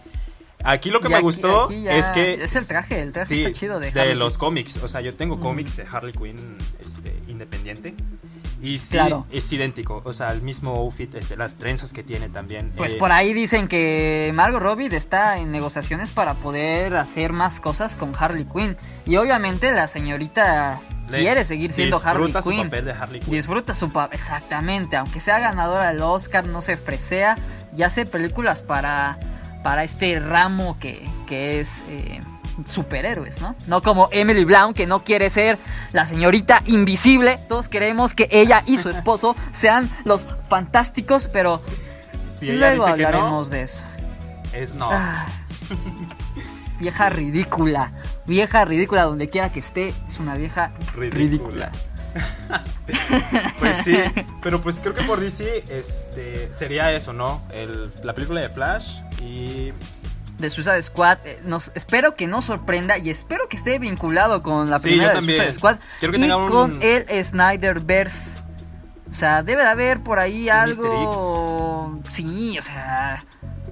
Aquí 0.63 0.89
lo 0.89 0.99
que 0.99 1.07
Y 1.07 1.11
me 1.11 1.15
aquí- 1.17 1.23
gustó 1.23 1.65
aquí 1.65 1.87
es 1.87 2.09
que. 2.09 2.43
es 2.43 2.55
el 2.55 2.67
traje, 2.67 3.01
el 3.01 3.11
traje 3.13 3.35
sí, 3.35 3.43
está 3.43 3.57
chido 3.57 3.79
de 3.79 3.89
Harley 3.89 4.15
los 4.15 4.33
Quinn. 4.33 4.39
cómics. 4.47 4.77
O 4.83 4.89
sea, 4.89 4.99
yo 5.01 5.15
tengo 5.15 5.39
cómics 5.39 5.77
de 5.77 5.85
Harley 5.89 6.11
Quinn 6.11 6.57
este, 6.81 7.13
independiente. 7.27 7.93
Y 8.61 8.77
sí, 8.79 8.91
Claro. 8.91 9.23
es 9.31 9.51
idéntico. 9.51 10.01
O 10.05 10.13
sea, 10.13 10.31
el 10.31 10.41
mismo 10.41 10.71
outfit, 10.75 11.13
este, 11.15 11.35
las 11.37 11.55
trenzas 11.57 11.93
que 11.93 12.03
tiene 12.03 12.29
también. 12.29 12.71
Pues 12.75 12.93
eh, 12.93 12.95
por 12.97 13.11
ahí 13.11 13.33
dicen 13.33 13.67
que 13.67 14.31
Margot 14.33 14.61
Robbie 14.61 14.95
está 14.95 15.37
en 15.37 15.51
negociaciones 15.51 16.11
para 16.11 16.33
poder 16.35 16.95
hacer 16.95 17.33
más 17.33 17.59
cosas 17.59 17.95
con 17.95 18.13
Harley 18.17 18.45
Quinn. 18.45 18.77
Y 19.05 19.17
obviamente 19.17 19.71
la 19.73 19.87
señorita 19.87 20.79
quiere 21.09 21.45
seguir 21.45 21.71
siendo 21.71 21.97
Harley 22.03 22.27
disfruta 22.27 22.41
su 22.43 22.49
Quinn. 22.49 22.63
papel 22.63 22.85
de 22.85 22.91
Harley 22.93 23.19
Quinn. 23.19 23.33
Disfruta 23.33 23.75
su 23.75 23.89
papel, 23.89 24.17
exactamente. 24.19 24.95
Aunque 24.97 25.19
sea 25.19 25.39
ganadora 25.39 25.89
del 25.91 26.01
Oscar, 26.01 26.47
no 26.47 26.61
se 26.61 26.77
fresea. 26.77 27.37
Y 27.77 27.83
hace 27.83 28.05
películas 28.05 28.61
para, 28.61 29.19
para 29.63 29.83
este 29.83 30.17
ramo 30.19 30.77
que, 30.79 31.07
que 31.27 31.59
es 31.59 31.83
eh, 31.89 32.21
superhéroes, 32.69 33.41
¿no? 33.41 33.55
No 33.67 33.81
como 33.81 34.07
Emily 34.11 34.43
Blount, 34.45 34.75
que 34.75 34.87
no 34.87 35.03
quiere 35.03 35.29
ser 35.29 35.57
la 35.91 36.05
señorita 36.05 36.61
invisible. 36.65 37.39
Todos 37.49 37.69
queremos 37.69 38.13
que 38.13 38.27
ella 38.31 38.63
y 38.65 38.77
su 38.77 38.89
esposo 38.89 39.35
sean 39.51 39.89
los 40.05 40.25
fantásticos, 40.49 41.27
pero 41.27 41.61
Si 42.29 42.51
luego 42.51 42.85
no, 42.85 42.91
hablaremos 42.93 43.49
de 43.49 43.63
eso. 43.63 43.83
es 44.53 44.75
no. 44.75 44.89
Ah. 44.91 45.25
vieja 46.79 47.09
ridícula. 47.09 47.91
Vieja 48.25 48.65
ridícula, 48.65 49.03
donde 49.03 49.29
quiera 49.29 49.51
que 49.51 49.59
esté, 49.59 49.93
es 50.07 50.19
una 50.19 50.35
vieja 50.35 50.71
Ridícula. 50.95 51.17
ridícula. 51.17 51.71
Pues 53.59 53.77
sí, 53.83 53.97
pero 54.43 54.61
pues 54.61 54.79
creo 54.79 54.93
que 54.93 55.03
por 55.03 55.19
DC 55.19 55.65
este, 55.69 56.53
sería 56.53 56.91
eso, 56.93 57.11
¿no? 57.13 57.41
El- 57.51 57.91
la 58.03 58.13
película 58.13 58.41
de 58.41 58.49
Flash 58.49 58.99
y 59.21 59.73
de 60.37 60.49
Suicide 60.49 60.81
Squad. 60.81 61.17
eh, 61.25 61.41
Nos, 61.45 61.71
espero 61.75 62.15
que 62.15 62.27
nos 62.27 62.45
sorprenda 62.45 62.97
y 62.97 63.09
espero 63.09 63.47
que 63.49 63.55
esté 63.57 63.79
vinculado 63.79 64.41
con 64.41 64.69
la 64.69 64.79
Sí, 64.79 64.89
primera 64.89 65.13
de. 65.13 65.21
Suicide 65.21 65.51
Squad 65.51 65.77
Quiero 65.99 66.13
que 66.13 66.19
y 66.19 66.31
un- 66.31 66.49
con 66.49 66.79
el 66.81 67.05
Snyderverse. 67.25 68.37
O 69.09 69.13
sea, 69.13 69.43
debe 69.43 69.61
de 69.63 69.69
haber 69.69 70.03
por 70.03 70.19
ahí 70.19 70.49
algo. 70.49 71.99
Sí, 72.09 72.57
o 72.59 72.61
sea, 72.61 73.23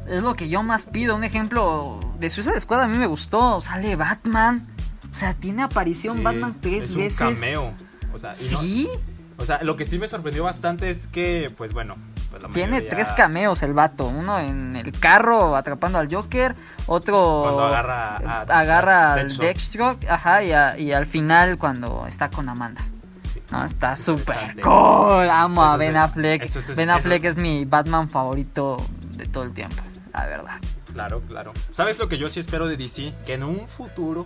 es 0.08 0.22
lo 0.22 0.36
que 0.36 0.48
yo 0.50 0.64
más 0.64 0.86
pido. 0.86 1.16
Un 1.16 1.24
ejemplo 1.24 2.00
de 2.20 2.30
Suicide 2.30 2.60
Squad 2.62 2.82
a 2.82 2.88
mí 2.88 2.98
me 2.98 3.08
gustó. 3.08 3.60
Sale 3.62 3.96
Batman. 3.96 4.66
O 5.12 5.16
sea, 5.16 5.34
tiene 5.34 5.64
aparición 5.64 6.18
sí, 6.18 6.24
Batman 6.24 6.58
tres 6.60 6.86
es 6.86 6.92
un 6.92 6.98
veces. 7.04 7.18
cameo. 7.18 7.74
O 8.14 8.20
sea, 8.20 8.32
y 8.32 8.52
no- 8.54 8.62
Sí, 8.62 8.90
o 9.38 9.46
sea, 9.46 9.62
lo 9.64 9.76
que 9.76 9.86
sí 9.86 10.00
me 10.00 10.08
sorprendió 10.08 10.44
bastante 10.44 10.90
es 10.90 11.08
que, 11.08 11.52
pues 11.58 11.74
bueno, 11.74 11.96
pues 12.34 12.44
la 12.44 12.50
tiene 12.50 12.72
mayoría- 12.72 12.90
tres 12.90 13.12
cameos 13.12 13.62
el 13.62 13.74
vato. 13.74 14.06
Uno 14.06 14.40
en 14.40 14.76
el 14.76 14.92
carro 15.00 15.56
atrapando 15.56 16.00
al 16.00 16.14
Joker. 16.14 16.56
Otro 16.88 17.42
Cuando 17.44 17.66
agarra 17.66 18.18
a- 18.18 18.42
agarra 18.60 19.12
a 19.12 19.14
al 19.14 19.38
Deathstroke. 19.38 20.10
Ajá, 20.10 20.44
y, 20.44 20.52
a- 20.52 20.78
y 20.80 20.92
al 20.94 21.06
final 21.06 21.58
cuando 21.60 22.06
está 22.08 22.30
con 22.32 22.50
Amanda. 22.50 22.82
Sí, 23.22 23.42
No, 23.52 23.64
está 23.64 23.94
es 23.94 24.00
súper 24.04 24.60
cool. 24.62 25.30
Amo 25.30 25.64
a 25.64 25.78
Ben 25.78 25.96
Affleck. 25.96 26.42
es- 26.44 26.76
ben 26.76 26.90
Affleck 26.90 27.24
es 27.26 27.38
mi 27.38 27.66
Batman 27.66 28.10
favorito 28.10 28.78
de 29.16 29.28
todo 29.28 29.44
el 29.44 29.54
tiempo. 29.54 29.82
La 30.12 30.26
verdad. 30.26 30.56
Claro, 30.92 31.22
claro. 31.28 31.54
¿Sabes 31.72 31.98
lo 32.00 32.08
que 32.08 32.18
yo 32.18 32.30
sí 32.30 32.40
espero 32.40 32.68
de 32.68 32.78
DC? 32.78 33.14
Que 33.26 33.34
en 33.36 33.44
un 33.44 33.68
futuro, 33.68 34.26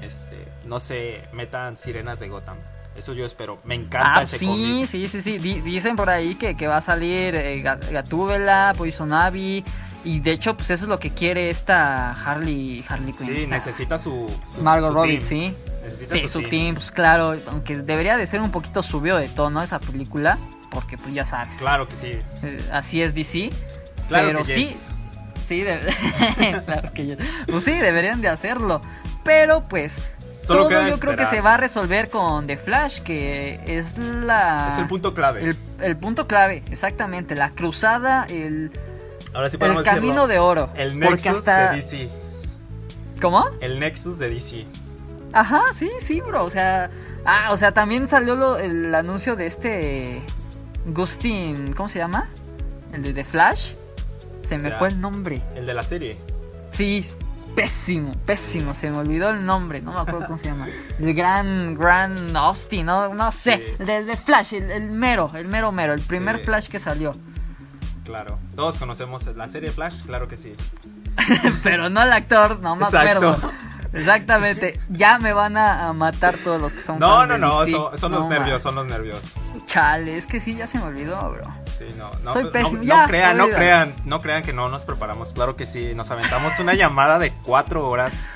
este, 0.00 0.46
no 0.66 0.80
se 0.80 1.22
metan 1.32 1.76
sirenas 1.78 2.18
de 2.20 2.28
Gotham. 2.28 2.56
Eso 2.96 3.14
yo 3.14 3.24
espero. 3.24 3.58
Me 3.64 3.74
encanta 3.74 4.16
Ah, 4.16 4.22
ese 4.22 4.38
sí, 4.38 4.46
cómic. 4.46 4.86
sí, 4.86 5.08
sí, 5.08 5.22
sí. 5.22 5.38
Di- 5.38 5.60
dicen 5.62 5.96
por 5.96 6.10
ahí 6.10 6.34
que, 6.34 6.54
que 6.54 6.66
va 6.68 6.76
a 6.76 6.80
salir 6.82 7.34
eh, 7.34 7.60
Gat- 7.62 7.90
Gatúbela, 7.90 8.74
Poison 8.76 9.10
Ivy. 9.12 9.64
Y 10.04 10.18
de 10.20 10.32
hecho, 10.32 10.54
pues 10.56 10.68
eso 10.70 10.84
es 10.84 10.88
lo 10.88 10.98
que 10.98 11.10
quiere 11.10 11.48
esta 11.48 12.10
Harley, 12.12 12.84
Harley 12.88 13.12
Quinn. 13.12 13.36
Sí, 13.36 13.46
necesita 13.46 13.98
su, 13.98 14.28
su 14.44 14.60
Margot 14.62 14.88
su 14.88 14.94
Robbie, 14.94 15.18
team. 15.18 15.22
sí. 15.22 15.54
Necesita 15.84 16.12
Sí, 16.12 16.28
su 16.28 16.42
team, 16.48 16.74
pues 16.74 16.90
claro, 16.90 17.36
aunque 17.46 17.76
debería 17.78 18.16
de 18.16 18.26
ser 18.26 18.40
un 18.40 18.50
poquito 18.50 18.82
subido 18.82 19.16
de 19.18 19.28
tono 19.28 19.62
esa 19.62 19.78
película, 19.80 20.38
porque 20.70 20.96
pues 20.98 21.14
ya 21.14 21.24
sabes, 21.24 21.56
Claro 21.58 21.86
que 21.88 21.96
sí. 21.96 22.06
eh, 22.42 22.68
así 22.72 23.00
es 23.02 23.14
DC, 23.14 23.50
Claro 24.08 24.26
pero 24.28 24.38
que 24.40 24.44
sí, 24.44 24.64
yes. 24.64 24.90
sí, 25.44 25.60
de- 25.62 25.80
claro 26.66 26.92
que 26.92 27.06
yes. 27.06 27.16
pues 27.48 27.64
sí, 27.64 27.72
deberían 27.72 28.20
de 28.20 28.28
hacerlo, 28.28 28.80
pero 29.24 29.68
pues 29.68 30.00
Solo 30.42 30.60
todo 30.60 30.68
queda 30.70 30.88
yo 30.88 30.98
creo 30.98 31.16
que 31.16 31.26
se 31.26 31.40
va 31.40 31.54
a 31.54 31.56
resolver 31.56 32.10
con 32.10 32.46
The 32.46 32.56
Flash, 32.56 33.00
que 33.02 33.60
es 33.66 33.96
la... 33.96 34.70
Es 34.72 34.78
el 34.78 34.88
punto 34.88 35.14
clave. 35.14 35.44
el, 35.44 35.56
el 35.80 35.96
punto 35.96 36.26
clave, 36.26 36.62
exactamente, 36.70 37.34
la 37.36 37.50
cruzada, 37.50 38.24
el, 38.28 38.72
Ahora 39.34 39.48
sí 39.48 39.54
el 39.56 39.60
podemos 39.60 39.82
camino 39.84 40.26
decirlo. 40.26 40.26
de 40.26 40.38
oro. 40.40 40.70
El 40.74 40.98
Nexus 40.98 41.38
hasta... 41.38 41.70
de 41.70 41.76
DC. 41.76 42.08
¿Cómo? 43.20 43.46
El 43.60 43.78
Nexus 43.78 44.18
de 44.18 44.28
DC. 44.30 44.66
Ajá, 45.32 45.62
sí, 45.74 45.90
sí, 46.00 46.20
bro. 46.20 46.44
O 46.44 46.50
sea, 46.50 46.90
ah, 47.24 47.48
o 47.52 47.56
sea, 47.56 47.72
también 47.72 48.08
salió 48.08 48.34
lo- 48.34 48.58
el 48.58 48.92
anuncio 48.94 49.36
de 49.36 49.46
este 49.46 50.22
Gustin, 50.86 51.72
¿cómo 51.72 51.88
se 51.88 51.98
llama? 52.00 52.28
El 52.92 53.02
de 53.02 53.12
The 53.12 53.24
Flash. 53.24 53.74
Se 54.42 54.58
me 54.58 54.70
Ya. 54.70 54.76
fue 54.78 54.88
el 54.88 55.00
nombre. 55.00 55.40
El 55.54 55.66
de 55.66 55.74
la 55.74 55.84
serie. 55.84 56.18
Sí, 56.72 57.06
pésimo, 57.54 58.14
pésimo. 58.26 58.74
Se 58.74 58.90
me 58.90 58.96
olvidó 58.98 59.30
el 59.30 59.44
nombre. 59.44 59.80
No 59.80 59.92
me 59.92 60.00
acuerdo 60.00 60.26
cómo 60.26 60.38
se 60.38 60.46
llama. 60.46 60.66
El 60.98 61.14
gran, 61.14 61.74
gran 61.74 62.36
Austin, 62.36 62.86
no, 62.86 63.12
no 63.14 63.32
sé. 63.32 63.76
El 63.78 63.86
de, 63.86 64.04
de 64.04 64.16
Flash, 64.16 64.54
el, 64.54 64.70
el 64.70 64.90
mero, 64.90 65.30
el 65.34 65.46
mero 65.46 65.72
mero, 65.72 65.92
el 65.92 66.00
primer 66.00 66.38
Sí. 66.38 66.44
Flash 66.44 66.68
que 66.68 66.78
salió. 66.78 67.12
Claro. 68.04 68.38
Todos 68.56 68.78
conocemos 68.78 69.24
la 69.36 69.48
serie 69.48 69.70
Flash, 69.70 70.02
claro 70.02 70.26
que 70.28 70.36
sí. 70.36 70.54
pero 71.62 71.88
no 71.88 72.00
al 72.00 72.12
actor, 72.12 72.60
no 72.60 72.74
me 72.76 72.86
acuerdo. 72.86 73.38
Exactamente, 73.92 74.80
ya 74.88 75.18
me 75.18 75.32
van 75.32 75.56
a, 75.56 75.88
a 75.88 75.92
matar 75.92 76.36
todos 76.38 76.60
los 76.60 76.72
que 76.72 76.80
son 76.80 76.98
No, 76.98 77.16
fans 77.18 77.28
no, 77.28 77.34
de 77.34 77.40
no, 77.40 77.60
DC. 77.64 77.70
son, 77.72 77.98
son 77.98 78.12
los 78.12 78.28
nervios, 78.28 78.62
son 78.62 78.74
los 78.74 78.86
nervios. 78.86 79.34
Chale, 79.66 80.16
es 80.16 80.26
que 80.26 80.40
sí, 80.40 80.54
ya 80.56 80.66
se 80.66 80.78
me 80.78 80.84
olvidó, 80.84 81.30
bro. 81.30 81.42
Sí, 81.66 81.86
no, 81.96 82.10
no, 82.24 82.32
Soy 82.32 82.50
pésimo, 82.50 82.78
No, 82.82 82.88
ya, 82.88 83.06
crean, 83.06 83.36
no 83.36 83.48
crean, 83.48 83.94
no 84.04 84.20
crean 84.20 84.42
que 84.42 84.52
no 84.52 84.68
nos 84.68 84.84
preparamos. 84.84 85.32
Claro 85.32 85.56
que 85.56 85.66
sí, 85.66 85.94
nos 85.94 86.10
aventamos 86.10 86.58
una 86.58 86.74
llamada 86.74 87.18
de 87.18 87.32
cuatro 87.42 87.88
horas. 87.88 88.30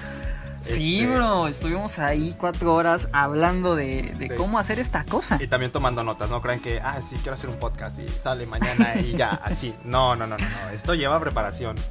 Sí, 0.60 1.00
Este, 1.02 1.14
bro, 1.14 1.46
estuvimos 1.46 1.98
ahí 2.00 2.34
cuatro 2.36 2.74
horas 2.74 3.08
hablando 3.12 3.76
de, 3.76 4.12
de 4.18 4.28
De- 4.28 4.34
cómo 4.36 4.58
hacer 4.58 4.78
esta 4.80 5.04
cosa. 5.04 5.38
Y 5.40 5.46
también 5.46 5.70
tomando 5.70 6.02
notas, 6.02 6.28
no 6.28 6.42
crean 6.42 6.58
que, 6.60 6.80
ah, 6.82 7.00
sí, 7.00 7.14
quiero 7.22 7.34
hacer 7.34 7.48
un 7.50 7.56
podcast 7.56 7.98
y 8.00 8.08
sale 8.08 8.46
mañana 8.46 8.96
y 8.96 9.12
ya, 9.16 9.30
así. 9.44 9.74
No, 9.84 10.16
no, 10.16 10.26
no, 10.26 10.36
no, 10.36 10.44
no. 10.48 10.70
Esto 10.70 10.94
lleva 10.94 11.18
preparación. 11.20 11.76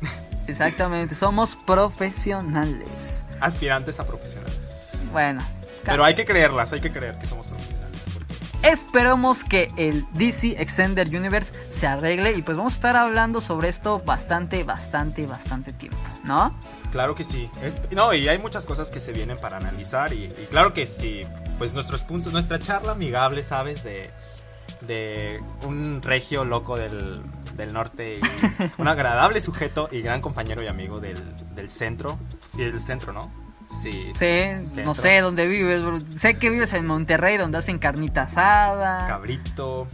Exactamente, 0.48 1.16
somos 1.16 1.56
profesionales. 1.56 3.26
Aspirantes 3.40 4.00
a 4.00 4.06
profesionales. 4.06 5.00
Bueno, 5.12 5.42
Pero 5.84 6.04
hay 6.04 6.16
que 6.16 6.26
creerlas, 6.26 6.72
hay 6.74 6.82
que 6.82 6.92
creer 6.92 7.18
que 7.18 7.26
somos 7.28 7.48
profesionales. 7.48 8.02
Esperemos 8.64 9.44
que 9.44 9.70
el 9.78 10.06
DC 10.14 10.56
Extended 10.60 11.08
Universe 11.10 11.54
se 11.70 11.86
arregle 11.86 12.32
y 12.34 12.42
pues 12.42 12.58
vamos 12.58 12.74
a 12.74 12.76
estar 12.78 12.98
hablando 12.98 13.40
sobre 13.40 13.70
esto 13.70 14.00
bastante, 14.00 14.64
bastante, 14.64 15.28
bastante 15.28 15.72
tiempo, 15.72 15.98
¿no? 16.24 16.58
Claro 16.92 17.14
que 17.14 17.24
sí. 17.24 17.50
Es- 17.62 17.82
no, 17.92 18.14
y 18.14 18.28
hay 18.28 18.40
muchas 18.40 18.66
cosas 18.66 18.90
que 18.90 19.00
se 19.00 19.12
vienen 19.14 19.38
para 19.38 19.58
analizar. 19.58 20.14
Y, 20.14 20.24
y 20.26 20.48
claro 20.50 20.74
que 20.74 20.88
sí. 20.88 21.22
Pues 21.60 21.74
nuestros 21.76 22.02
puntos, 22.02 22.34
nuestra 22.34 22.58
charla 22.58 22.94
amigable, 22.94 23.44
¿sabes? 23.44 23.84
De, 23.84 24.10
de 24.82 25.38
un 25.68 26.02
regio 26.02 26.44
loco 26.46 26.76
del, 26.76 27.22
del 27.56 27.74
norte. 27.74 28.20
Y 28.20 28.82
un 28.82 28.88
agradable 28.88 29.40
sujeto 29.42 29.88
y 29.92 30.02
gran 30.02 30.22
compañero 30.22 30.62
y 30.64 30.68
amigo 30.68 31.00
del, 31.00 31.18
del 31.56 31.70
centro. 31.70 32.18
Sí, 32.48 32.64
el 32.64 32.82
centro, 32.82 33.14
¿no? 33.14 33.32
Sí. 33.82 34.12
Centro. 34.16 34.84
no 34.86 34.96
sé 34.96 35.20
dónde 35.22 35.48
vives, 35.48 35.82
bro. 35.82 36.00
sé 36.00 36.36
que 36.36 36.50
vives 36.50 36.72
en 36.74 36.86
Monterrey 36.86 37.38
donde 37.38 37.58
hacen 37.58 37.78
carnita 37.80 38.24
asada. 38.24 39.06
Cabrito. 39.06 39.88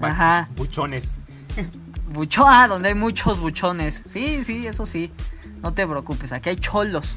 Ajá. 0.00 0.48
Buchones. 0.56 1.18
Bucho, 2.12 2.44
ah, 2.46 2.68
donde 2.68 2.88
hay 2.90 2.94
muchos 2.94 3.40
buchones. 3.40 4.02
Sí, 4.06 4.42
sí, 4.44 4.66
eso 4.66 4.84
sí. 4.86 5.12
No 5.62 5.72
te 5.72 5.86
preocupes, 5.86 6.32
aquí 6.32 6.50
hay 6.50 6.56
cholos. 6.56 7.16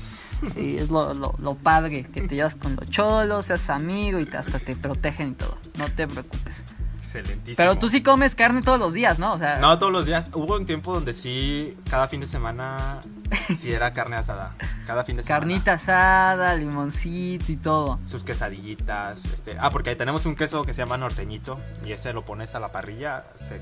Y 0.56 0.78
es 0.78 0.90
lo, 0.90 1.14
lo, 1.14 1.34
lo 1.40 1.56
padre, 1.56 2.04
que 2.04 2.22
te 2.22 2.36
llevas 2.36 2.56
con 2.56 2.76
los 2.76 2.90
cholos, 2.90 3.46
seas 3.48 3.70
amigo 3.70 4.20
y 4.20 4.26
te- 4.26 4.38
hasta 4.38 4.60
te 4.60 4.76
protegen 4.76 5.30
y 5.30 5.34
todo. 5.34 5.58
No 5.78 5.90
te 5.92 6.08
preocupes. 6.08 6.64
Excelentísimo. 7.06 7.56
Pero 7.58 7.78
tú 7.78 7.88
sí 7.88 8.02
comes 8.04 8.36
carne 8.36 8.62
todos 8.62 8.80
los 8.80 8.94
días, 8.94 9.20
¿no? 9.20 9.34
O 9.34 9.38
sea, 9.38 9.58
No, 9.60 9.78
todos 9.78 9.92
los 9.94 10.06
días. 10.06 10.28
Hubo 10.34 10.56
un 10.56 10.66
tiempo 10.66 10.94
donde 10.94 11.14
sí, 11.14 11.74
cada 11.90 12.08
fin 12.08 12.20
de 12.20 12.28
semana, 12.28 13.00
sí 13.58 13.72
era 13.72 13.94
carne 13.94 14.16
asada. 14.16 14.50
Cada 14.86 15.04
fin 15.04 15.16
de 15.18 15.24
semana. 15.24 15.40
carnita 15.42 15.74
asada, 15.74 16.56
limoncito 16.56 17.52
y 17.52 17.58
todo. 17.58 18.00
sus 18.04 18.24
quesadillitas. 18.24 19.26
Este, 19.26 19.56
ah, 19.60 19.70
porque 19.70 19.92
ahí 19.92 19.96
tenemos 19.96 20.26
un 20.26 20.36
queso 20.36 20.64
que 20.66 20.74
se 20.74 20.80
llama 20.82 20.98
norteñito 20.98 21.60
y 21.86 21.92
ese 21.92 22.12
lo 22.14 22.26
pones 22.26 22.56
a 22.56 22.60
la 22.60 22.72
parrilla. 22.72 23.26
se- 23.36 23.62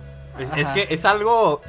es, 0.55 0.67
que 0.69 0.87
es 0.89 1.05
algo 1.05 1.61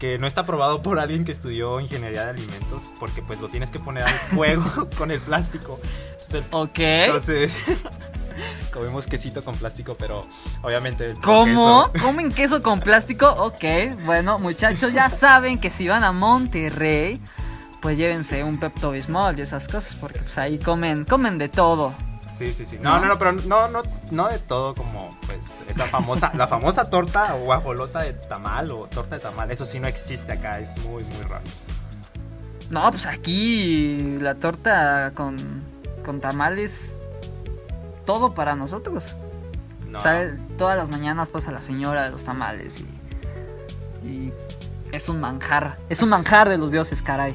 que 0.00 0.18
no 0.18 0.26
está 0.26 0.44
probado 0.44 0.82
por 0.82 0.98
alguien 0.98 1.24
que 1.24 1.30
estudió 1.30 1.78
ingeniería 1.78 2.24
de 2.24 2.30
alimentos 2.30 2.92
porque 2.98 3.22
pues 3.22 3.40
lo 3.40 3.48
tienes 3.50 3.70
que 3.70 3.78
poner 3.78 4.02
al 4.02 4.12
fuego 4.34 4.88
con 4.98 5.12
el 5.12 5.20
plástico. 5.20 5.78
Entonces, 6.26 6.44
Ok. 6.50 6.78
entonces, 6.78 7.56
comemos 8.72 9.06
quesito 9.06 9.42
con 9.44 9.54
plástico, 9.56 9.94
pero 9.98 10.22
obviamente 10.62 11.14
¿Cómo? 11.22 11.44
queso- 11.92 11.92
¿Comen 12.04 12.32
queso 12.32 12.62
con 12.62 12.80
plástico? 12.80 13.28
Ok, 13.38 13.64
bueno, 14.04 14.38
muchachos, 14.38 14.92
ya 14.92 15.10
saben 15.10 15.58
que 15.58 15.70
si 15.70 15.88
van 15.88 16.04
a 16.04 16.12
Monterrey, 16.12 17.20
pues 17.80 17.96
llévense 17.98 18.44
un 18.44 18.58
Pepto 18.58 18.92
Bismol 18.92 19.38
y 19.38 19.42
esas 19.42 19.66
cosas, 19.68 19.96
porque 19.96 20.20
pues 20.20 20.38
ahí 20.38 20.58
comen, 20.58 21.04
comen 21.04 21.38
de 21.38 21.48
todo. 21.48 21.94
Sí, 22.30 22.50
sí, 22.54 22.64
sí. 22.64 22.78
No, 22.80 22.92
¿No? 22.94 23.00
no, 23.00 23.06
no, 23.08 23.18
pero 23.18 23.32
no, 23.32 23.68
no, 23.68 23.82
no 24.10 24.28
de 24.28 24.38
todo 24.38 24.74
como 24.74 25.10
pues 25.26 25.38
esa 25.68 25.84
famosa, 25.84 26.30
la 26.34 26.46
famosa 26.48 26.88
torta 26.88 27.34
o 27.34 27.40
guajolota 27.40 28.00
de 28.00 28.14
tamal 28.14 28.70
o 28.72 28.86
torta 28.86 29.16
de 29.16 29.20
tamal. 29.22 29.50
Eso 29.50 29.66
sí 29.66 29.78
no 29.80 29.86
existe 29.86 30.32
acá, 30.32 30.58
es 30.58 30.78
muy, 30.78 31.04
muy 31.04 31.22
raro. 31.28 31.44
No, 32.70 32.90
pues 32.90 33.04
aquí 33.04 34.16
la 34.18 34.36
torta 34.36 35.12
con, 35.14 35.36
con 36.06 36.20
tamales, 36.22 37.01
todo 38.04 38.34
para 38.34 38.54
nosotros. 38.54 39.16
No. 39.88 39.98
O 39.98 40.00
sea, 40.00 40.36
todas 40.56 40.76
las 40.76 40.88
mañanas 40.88 41.28
pasa 41.30 41.52
la 41.52 41.60
señora 41.62 42.04
de 42.04 42.10
los 42.10 42.24
tamales 42.24 42.82
y, 44.02 44.06
y 44.08 44.32
es 44.90 45.08
un 45.08 45.20
manjar, 45.20 45.78
es 45.88 46.02
un 46.02 46.08
manjar 46.08 46.48
de 46.48 46.58
los 46.58 46.72
dioses, 46.72 47.02
caray. 47.02 47.34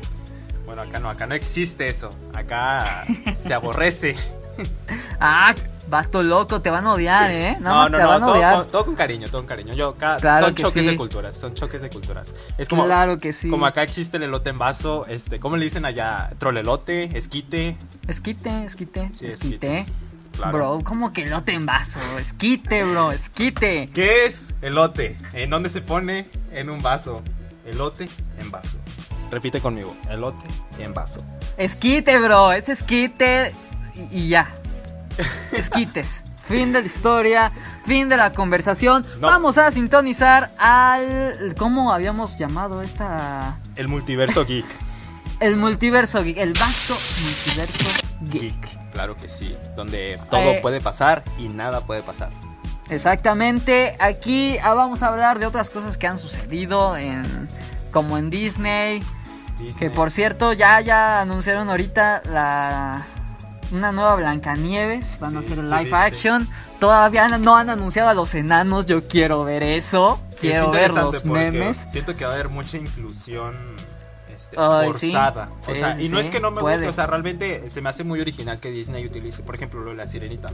Bueno, 0.66 0.82
acá 0.82 1.00
no, 1.00 1.10
acá 1.10 1.28
no 1.28 1.36
existe 1.36 1.88
eso. 1.88 2.10
Acá 2.34 3.06
se 3.38 3.54
aborrece. 3.54 4.16
Ah, 5.20 5.54
vato 5.88 6.22
loco, 6.24 6.62
te 6.62 6.70
van 6.72 6.86
a 6.86 6.94
odiar, 6.94 7.30
¿eh? 7.32 7.58
Nada 7.60 7.76
no, 7.76 7.82
más 7.82 7.92
no, 7.92 7.98
te 7.98 8.04
no, 8.04 8.10
van 8.10 8.24
a 8.24 8.26
todo, 8.26 8.36
odiar. 8.36 8.56
con- 8.58 8.68
todo 8.68 8.86
con 8.86 8.96
cariño, 8.96 9.28
todo 9.28 9.38
con 9.42 9.46
cariño. 9.48 9.74
Yo, 9.76 9.94
Claro 9.94 10.46
son 10.48 10.56
que 10.56 10.64
choques 10.64 10.84
sí. 10.84 10.90
de 10.90 10.98
culturas, 10.98 11.38
son 11.38 11.54
choques 11.54 11.82
de 11.82 11.90
culturas. 11.90 12.32
Es 12.58 12.68
como, 12.68 12.86
claro 12.86 13.18
que 13.20 13.34
sí. 13.34 13.50
como 13.50 13.66
acá 13.68 13.84
existe 13.84 14.18
el 14.18 14.24
elote 14.24 14.50
en 14.50 14.58
vaso, 14.58 15.06
este, 15.08 15.40
¿cómo 15.40 15.58
le 15.58 15.66
dicen 15.66 15.86
allá? 15.86 16.32
Trolelote, 16.40 17.16
esquite. 17.18 17.78
Esquite, 18.08 18.66
esquite, 18.66 19.10
Sí, 19.14 19.26
esquite. 19.28 19.86
Claro. 20.38 20.58
Bro, 20.58 20.80
¿cómo 20.84 21.14
que 21.14 21.26
lote 21.26 21.54
en 21.54 21.66
vaso? 21.66 22.00
Esquite, 22.20 22.84
bro, 22.84 23.12
esquite. 23.12 23.90
¿Qué 23.92 24.26
es 24.26 24.54
elote? 24.62 25.18
¿En 25.34 25.50
dónde 25.50 25.70
se 25.70 25.82
pone? 25.82 26.30
En 26.52 26.70
un 26.70 26.80
vaso. 26.80 27.24
Elote 27.66 28.08
en 28.40 28.52
vaso. 28.52 28.78
Repite 29.32 29.60
conmigo. 29.60 29.98
Elote 30.10 30.44
en 30.78 30.94
vaso. 30.94 31.22
Esquite, 31.58 32.20
bro, 32.20 32.54
es 32.54 32.70
esquite 32.70 33.56
y, 33.96 34.26
y 34.26 34.30
ya. 34.30 34.48
Esquites. 35.52 36.24
Fin 36.48 36.72
de 36.72 36.80
la 36.80 36.86
historia, 36.86 37.52
fin 37.86 38.08
de 38.08 38.16
la 38.16 38.32
conversación. 38.32 39.06
No. 39.20 39.28
Vamos 39.28 39.58
a 39.58 39.70
sintonizar 39.72 40.54
al. 40.58 41.56
¿Cómo 41.58 41.92
habíamos 41.92 42.38
llamado 42.38 42.82
esta.? 42.82 43.60
El 43.76 43.90
multiverso 43.90 44.46
geek. 44.46 44.66
El 45.42 45.58
multiverso 45.58 46.24
geek, 46.24 46.38
el 46.38 46.54
vasto 46.54 46.96
multiverso 47.22 47.90
geek. 48.22 48.42
Geek. 48.42 48.77
Claro 48.98 49.16
que 49.16 49.30
sí. 49.30 49.56
Donde 49.76 50.20
todo 50.32 50.42
Eh. 50.42 50.60
puede 50.60 50.82
pasar 50.82 51.24
y 51.38 51.50
nada 51.50 51.82
puede 51.82 52.02
pasar. 52.02 52.30
Exactamente, 52.90 53.96
aquí 54.00 54.58
ah, 54.64 54.74
vamos 54.74 55.04
a 55.04 55.10
hablar 55.10 55.38
de 55.38 55.46
otras 55.46 55.70
cosas 55.70 56.00
que 56.00 56.08
han 56.08 56.18
sucedido 56.18 56.98
en 56.98 57.48
como 57.92 58.18
en 58.18 58.32
Disney, 58.32 59.02
que 59.60 59.66
Disney. 59.66 59.90
por 59.92 60.10
cierto 60.10 60.54
ya 60.54 60.82
ya 60.82 61.22
anunciaron 61.22 61.70
ahorita 61.70 62.24
la 62.26 63.06
una 63.72 63.92
nueva 63.92 64.16
Blancanieves, 64.16 65.20
van 65.20 65.36
a 65.38 65.40
hacer 65.42 65.58
live 65.60 65.96
action. 65.96 66.48
Todavía 66.80 67.28
no 67.38 67.56
han 67.56 67.70
anunciado 67.70 68.10
a 68.10 68.14
los 68.16 68.34
enanos, 68.34 68.86
yo 68.88 69.08
quiero 69.08 69.44
ver 69.44 69.62
eso, 69.62 70.20
Es 70.32 70.36
quiero 70.40 70.72
ver 70.72 70.92
los 70.92 71.24
memes. 71.26 71.86
Siento 71.90 72.16
que 72.16 72.24
va 72.26 72.32
a 72.32 72.34
haber 72.34 72.50
mucha 72.50 72.78
inclusión 72.78 73.76
este, 74.52 75.00
sí. 75.00 75.12
forzada. 75.12 75.50
O 75.62 75.74
Sí, 75.74 75.80
sea, 75.80 76.02
y 76.02 76.10
no 76.10 76.18
sí, 76.20 76.26
es 76.26 76.30
que 76.30 76.40
no 76.40 76.52
me 76.52 76.62
puede. 76.62 76.76
guste, 76.78 76.90
o 76.90 76.94
sea, 76.94 77.08
realmente 77.08 77.70
se 77.70 77.82
me 77.82 77.90
hace 77.90 78.04
muy 78.04 78.20
original 78.22 78.60
que 78.60 78.72
Disney 78.72 79.06
utilice, 79.06 79.44
por 79.44 79.56
ejemplo, 79.56 79.82
lo 79.82 79.92
de 79.92 79.98
la 79.98 80.08
sirenita, 80.08 80.50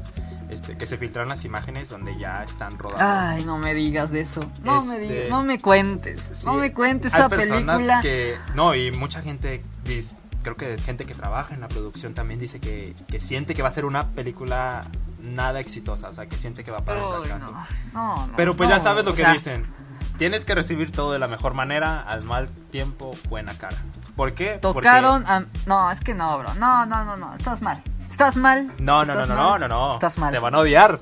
este, 0.50 0.78
que 0.78 0.86
se 0.86 0.98
filtran 0.98 1.28
las 1.30 1.46
imágenes 1.46 1.90
donde 1.90 2.18
ya 2.18 2.44
están 2.44 2.78
rodadas. 2.80 3.36
Ay, 3.38 3.46
no 3.46 3.58
me 3.58 3.74
digas 3.74 4.12
de 4.12 4.22
eso. 4.22 4.42
No 4.64 4.82
me 4.84 4.96
Este, 4.96 5.14
digas, 5.14 5.30
no 5.30 5.44
me 5.44 5.60
cuentes. 5.60 6.44
No 6.46 6.54
me 6.56 6.72
cuentes 6.72 7.14
hay 7.14 7.20
esa 7.22 7.30
personas 7.30 7.76
película. 7.78 8.02
que 8.02 8.38
no 8.56 8.76
y 8.76 8.92
mucha 8.92 9.22
gente 9.22 9.62
dice- 9.84 10.16
creo 10.42 10.56
que 10.56 10.78
gente 10.78 11.06
que 11.06 11.14
trabaja 11.14 11.54
en 11.56 11.62
la 11.62 11.70
producción 11.70 12.14
también 12.14 12.38
dice 12.40 12.60
que, 12.60 12.94
que 13.08 13.22
siente 13.22 13.54
que 13.56 13.62
va 13.62 13.70
a 13.70 13.72
ser 13.72 13.86
una 13.86 14.12
película 14.12 14.82
nada 15.22 15.62
exitosa 15.62 16.10
o 16.10 16.14
sea 16.14 16.26
que 16.28 16.36
siente 16.36 16.66
que 16.66 16.72
va 16.72 16.80
para 16.80 17.00
el 17.00 17.06
Ay, 17.06 17.12
fracaso 17.24 17.54
no, 17.54 17.66
no, 17.94 18.28
no, 18.28 18.34
pero 18.36 18.54
pues 18.54 18.68
ya 18.68 18.78
sabes 18.82 19.06
lo 19.06 19.12
que 19.14 19.22
sea, 19.22 19.32
dicen 19.32 19.64
tienes 20.17 20.45
que 20.45 20.56
recibir 20.56 20.91
todo 20.91 21.12
de 21.12 21.19
la 21.19 21.28
mejor 21.28 21.54
manera 21.54 22.02
al 22.02 22.23
mal 22.23 22.49
tiempo 22.71 23.13
buena 23.30 23.54
cara 23.54 23.78
¿por 24.15 24.34
qué? 24.34 24.58
Tocaron 24.62 25.26
a... 25.28 25.45
No, 25.65 25.91
es 25.91 25.99
que 25.99 26.13
no, 26.13 26.38
bro. 26.38 26.54
No, 26.56 26.86
no, 26.86 27.04
no, 27.04 27.17
no. 27.17 27.36
Estás 27.36 27.62
mal. 27.62 27.82
Estás 28.10 28.36
mal. 28.36 28.67
No 28.80 29.04
no 29.04 29.15
no 29.15 29.26
no, 29.26 29.36
no 29.36 29.60
no 29.60 29.67
no 29.67 29.93
Estás 29.93 30.17
mal. 30.17 30.32
te 30.32 30.39
van 30.39 30.56
a 30.56 30.60
odiar 30.60 30.99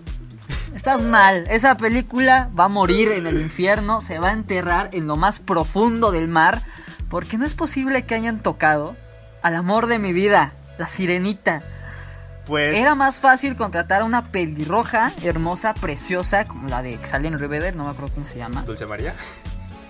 Estás 0.75 1.01
mal. 1.01 1.45
Esa 1.49 1.75
película 1.75 2.49
va 2.57 2.65
a 2.65 2.69
morir 2.69 3.11
en 3.11 3.27
el 3.27 3.41
infierno. 3.41 4.01
Se 4.01 4.19
va 4.19 4.29
a 4.29 4.33
enterrar 4.33 4.89
en 4.93 5.07
lo 5.07 5.17
más 5.17 5.39
profundo 5.39 6.11
del 6.11 6.27
mar. 6.27 6.61
Porque 7.09 7.37
no 7.37 7.45
es 7.45 7.53
posible 7.53 8.05
que 8.05 8.15
hayan 8.15 8.39
tocado 8.39 8.95
al 9.43 9.55
amor 9.55 9.87
de 9.87 9.99
mi 9.99 10.13
vida, 10.13 10.53
la 10.77 10.87
sirenita. 10.87 11.63
Pues 12.45 12.75
Era 12.75 12.95
más 12.95 13.19
fácil 13.19 13.55
contratar 13.55 14.01
a 14.01 14.05
una 14.05 14.31
pelirroja, 14.31 15.11
hermosa, 15.23 15.73
preciosa, 15.73 16.45
como 16.45 16.67
la 16.67 16.81
de 16.81 16.97
que 16.97 17.05
sale 17.07 17.27
en 17.27 17.33
no 17.33 17.83
me 17.85 17.89
acuerdo 17.91 18.13
cómo 18.13 18.25
se 18.25 18.37
llama. 18.37 18.63
Dulce 18.63 18.85
María 18.85 19.13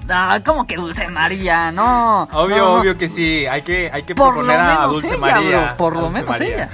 Ah, 0.10 0.40
¿cómo 0.44 0.66
que 0.68 0.76
Dulce 0.76 1.08
María? 1.08 1.72
No. 1.72 2.24
obvio 2.34 2.58
no, 2.58 2.64
no. 2.76 2.80
obvio 2.82 2.98
que 2.98 3.08
sí 3.08 3.46
hay 3.46 3.62
que 3.62 3.90
hay 3.94 4.04
que 4.04 4.16
Por 4.16 4.28
lo 4.36 4.42
proponer 4.42 4.60
a 4.60 4.68
menos 4.80 4.94
Dulce 4.94 5.08
ella, 5.10 5.18
María 5.20 5.60
bro. 5.68 5.78
Por 5.78 5.94
a 5.94 5.96
lo 5.96 6.02
Dulce 6.02 6.20
menos 6.22 6.30
María. 6.40 6.56
ella. 6.56 6.70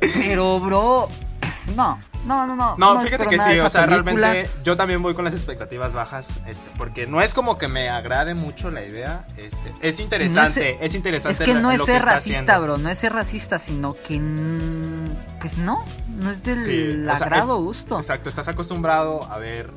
Pero, 0.00 0.60
bro, 0.60 1.08
no. 1.76 1.98
No, 2.26 2.46
no, 2.46 2.56
no. 2.56 2.76
No, 2.76 3.00
fíjate 3.00 3.26
que 3.26 3.38
sí, 3.38 3.58
o 3.60 3.70
sea, 3.70 3.86
película. 3.86 4.30
realmente 4.32 4.50
yo 4.64 4.76
también 4.76 5.00
voy 5.00 5.14
con 5.14 5.24
las 5.24 5.32
expectativas 5.34 5.92
bajas, 5.94 6.40
este, 6.46 6.68
porque 6.76 7.06
no 7.06 7.22
es 7.22 7.32
como 7.32 7.56
que 7.58 7.68
me 7.68 7.88
agrade 7.88 8.34
mucho 8.34 8.70
la 8.70 8.82
idea, 8.84 9.26
este, 9.36 9.72
es 9.80 9.98
interesante, 10.00 10.76
No 10.78 10.84
es, 10.86 10.94
interesante. 10.94 11.32
Es 11.44 11.48
que 11.48 11.54
lo- 11.54 11.60
no 11.60 11.70
es 11.70 11.84
ser 11.84 12.02
racista, 12.04 12.54
haciendo. 12.56 12.62
bro. 12.74 12.78
No 12.78 12.88
es 12.90 12.98
ser 12.98 13.12
racista, 13.12 13.58
sino 13.58 13.94
que. 13.94 14.20
Pues 15.40 15.56
no. 15.58 15.84
No 16.08 16.30
es 16.30 16.42
del 16.42 16.56
Sí, 16.56 17.02
o 17.08 17.16
sea, 17.16 17.26
agrado 17.26 17.56
es- 17.58 17.64
gusto. 17.64 17.96
Exacto, 17.98 18.28
estás 18.28 18.48
acostumbrado 18.48 19.22
a 19.30 19.38
ver 19.38 19.70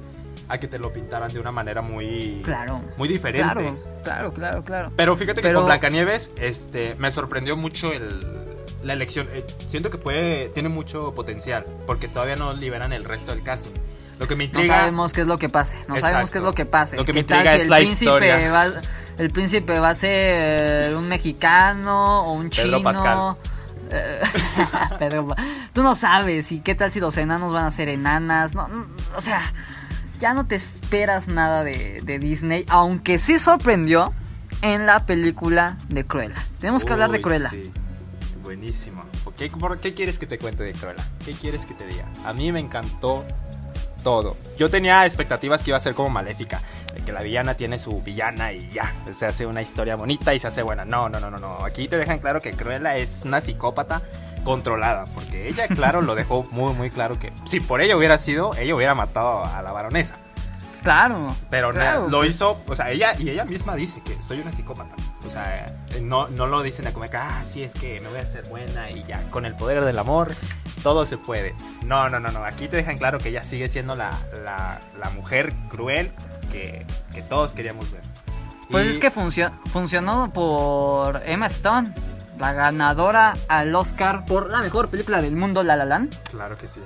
a 0.49 0.57
que 0.57 0.67
te 0.67 0.79
lo 0.79 0.91
pintaran 0.91 1.31
de 1.31 1.39
una 1.39 1.51
manera 1.51 1.81
muy 1.81 2.41
Claro. 2.43 2.81
muy 2.97 3.07
diferente. 3.07 3.53
Claro, 3.53 3.77
claro, 4.03 4.33
claro, 4.33 4.63
claro. 4.65 4.91
Pero 4.97 5.15
fíjate 5.15 5.41
que 5.41 5.47
Pero- 5.47 5.59
con 5.59 5.67
Blancanieves 5.67 6.31
este 6.35 6.95
me 6.95 7.11
sorprendió 7.11 7.55
mucho 7.55 7.93
el 7.93 8.50
la 8.83 8.93
elección. 8.93 9.27
Eh, 9.31 9.45
siento 9.67 9.89
que 9.89 9.97
puede 9.97 10.49
tiene 10.49 10.69
mucho 10.69 11.13
potencial 11.13 11.65
porque 11.85 12.07
todavía 12.07 12.35
no 12.35 12.53
liberan 12.53 12.93
el 12.93 13.03
resto 13.03 13.31
del 13.31 13.43
casting. 13.43 13.71
Lo 14.19 14.27
que 14.27 14.35
me 14.35 14.43
No 14.45 14.59
intriga 14.59 14.79
sabemos 14.79 15.13
qué 15.13 15.21
es 15.21 15.27
lo 15.27 15.37
que 15.37 15.49
pase. 15.49 15.77
No 15.87 15.97
sabemos 15.99 16.29
qué 16.29 16.37
es 16.37 16.43
lo 16.43 16.53
que 16.53 16.65
pase. 16.65 16.95
Lo 16.97 17.05
que 17.05 17.11
¿Qué 17.11 17.19
me 17.19 17.23
tal 17.23 17.39
intriga 17.39 17.53
si 17.53 17.57
es 17.57 17.63
el 17.63 17.69
la 17.69 17.77
príncipe 17.77 18.05
historia. 18.05 18.51
Va, 18.51 18.65
el 19.17 19.31
príncipe 19.31 19.79
va 19.79 19.89
a 19.89 19.95
ser 19.95 20.95
un 20.95 21.07
mexicano 21.07 22.21
o 22.21 22.33
un 22.33 22.49
Pedro 22.49 22.63
chino. 22.63 22.83
Pascal. 22.83 23.35
Eh, 23.89 24.21
Pedro 24.99 25.35
Tú 25.73 25.81
no 25.81 25.95
sabes. 25.95 26.51
¿Y 26.51 26.59
qué 26.61 26.75
tal 26.75 26.91
si 26.91 26.99
los 26.99 27.17
enanos 27.17 27.51
van 27.51 27.65
a 27.65 27.71
ser 27.71 27.89
enanas? 27.89 28.53
No, 28.53 28.67
no, 28.67 28.85
o 29.15 29.21
sea, 29.21 29.41
ya 30.19 30.33
no 30.35 30.45
te 30.45 30.55
esperas 30.55 31.27
nada 31.27 31.63
de, 31.63 32.01
de 32.03 32.19
Disney. 32.19 32.65
Aunque 32.69 33.17
sí 33.17 33.39
sorprendió 33.39 34.13
en 34.61 34.85
la 34.85 35.05
película 35.07 35.77
de 35.89 36.05
Cruella. 36.05 36.35
Tenemos 36.59 36.85
que 36.85 36.93
hablar 36.93 37.11
de 37.11 37.21
Cruella. 37.21 37.49
sí. 37.49 37.71
Buenísimo. 38.51 39.01
¿Qué, 39.37 39.93
quieres 39.93 40.19
que 40.19 40.27
te 40.27 40.37
cuente 40.37 40.63
de 40.63 40.73
Cruella? 40.73 41.01
¿Qué 41.23 41.31
quieres 41.31 41.65
que 41.65 41.73
te 41.73 41.87
diga? 41.87 42.05
A 42.25 42.33
mí 42.33 42.51
me 42.51 42.59
encantó 42.59 43.23
todo. 44.03 44.35
Yo 44.57 44.69
tenía 44.69 45.05
expectativas 45.05 45.63
que 45.63 45.69
iba 45.69 45.77
a 45.77 45.79
ser 45.79 45.95
como 45.95 46.09
maléfica. 46.09 46.59
Que 47.05 47.13
la 47.13 47.21
villana 47.21 47.53
tiene 47.53 47.79
su 47.79 48.01
villana 48.01 48.51
y 48.51 48.69
ya. 48.69 48.93
Se 49.13 49.25
hace 49.25 49.45
una 49.45 49.61
historia 49.61 49.95
bonita 49.95 50.33
y 50.33 50.39
se 50.39 50.47
hace 50.47 50.63
buena. 50.63 50.83
No, 50.83 51.07
no, 51.07 51.21
no, 51.21 51.31
no, 51.31 51.37
no. 51.37 51.63
Aquí 51.63 51.87
te 51.87 51.97
dejan 51.97 52.19
claro 52.19 52.41
que 52.41 52.51
Cruella 52.51 52.97
es 52.97 53.21
una 53.23 53.39
psicópata 53.39 54.01
controlada. 54.43 55.05
Porque 55.13 55.47
ella, 55.47 55.69
claro, 55.69 56.01
lo 56.01 56.13
dejó 56.15 56.43
muy, 56.51 56.73
muy 56.73 56.89
claro 56.89 57.17
que 57.17 57.31
si 57.45 57.61
por 57.61 57.79
ella 57.79 57.95
hubiera 57.95 58.17
sido, 58.17 58.53
ella 58.55 58.75
hubiera 58.75 58.93
matado 58.95 59.45
a 59.45 59.61
la 59.61 59.71
baronesa. 59.71 60.15
Claro. 60.83 61.35
Pero 61.49 61.71
claro, 61.71 62.07
lo 62.09 62.19
pues, 62.19 62.31
hizo, 62.31 62.61
o 62.67 62.75
sea, 62.75 62.89
ella 62.89 63.13
y 63.19 63.29
ella 63.29 63.45
misma 63.45 63.75
dice 63.75 64.01
que 64.01 64.21
soy 64.23 64.39
una 64.41 64.51
psicópata. 64.51 64.95
O 65.25 65.29
sea, 65.29 65.65
eh, 65.67 66.01
no, 66.01 66.27
no 66.29 66.47
lo 66.47 66.63
dicen 66.63 66.87
a 66.87 66.91
como 66.93 67.07
que, 67.09 67.17
ah, 67.17 67.41
sí, 67.45 67.63
es 67.63 67.73
que 67.73 67.99
me 67.99 68.09
voy 68.09 68.19
a 68.19 68.23
hacer 68.23 68.47
buena 68.49 68.89
y 68.89 69.03
ya, 69.03 69.21
con 69.29 69.45
el 69.45 69.55
poder 69.55 69.85
del 69.85 69.99
amor, 69.99 70.33
todo 70.81 71.05
se 71.05 71.17
puede. 71.17 71.55
No, 71.85 72.09
no, 72.09 72.19
no, 72.19 72.31
no. 72.31 72.43
Aquí 72.43 72.67
te 72.67 72.77
dejan 72.77 72.97
claro 72.97 73.19
que 73.19 73.29
ella 73.29 73.43
sigue 73.43 73.67
siendo 73.67 73.95
la, 73.95 74.11
la, 74.43 74.79
la 74.99 75.09
mujer 75.11 75.53
cruel 75.69 76.11
que, 76.51 76.85
que 77.13 77.21
todos 77.21 77.53
queríamos 77.53 77.91
ver. 77.91 78.01
Pues 78.71 78.85
Y- 78.87 78.89
es 78.89 78.99
que 78.99 79.11
funcio- 79.11 79.51
funcionó 79.71 80.31
por 80.33 81.21
Emma 81.25 81.45
Stone, 81.47 81.93
la 82.39 82.53
ganadora 82.53 83.35
al 83.49 83.75
Oscar 83.75 84.25
por 84.25 84.49
la 84.49 84.61
mejor 84.61 84.89
película 84.89 85.21
del 85.21 85.35
mundo, 85.35 85.61
La 85.61 85.75
La 85.75 85.85
Land. 85.85 86.17
Claro 86.31 86.57
que 86.57 86.67
sí. 86.67 86.81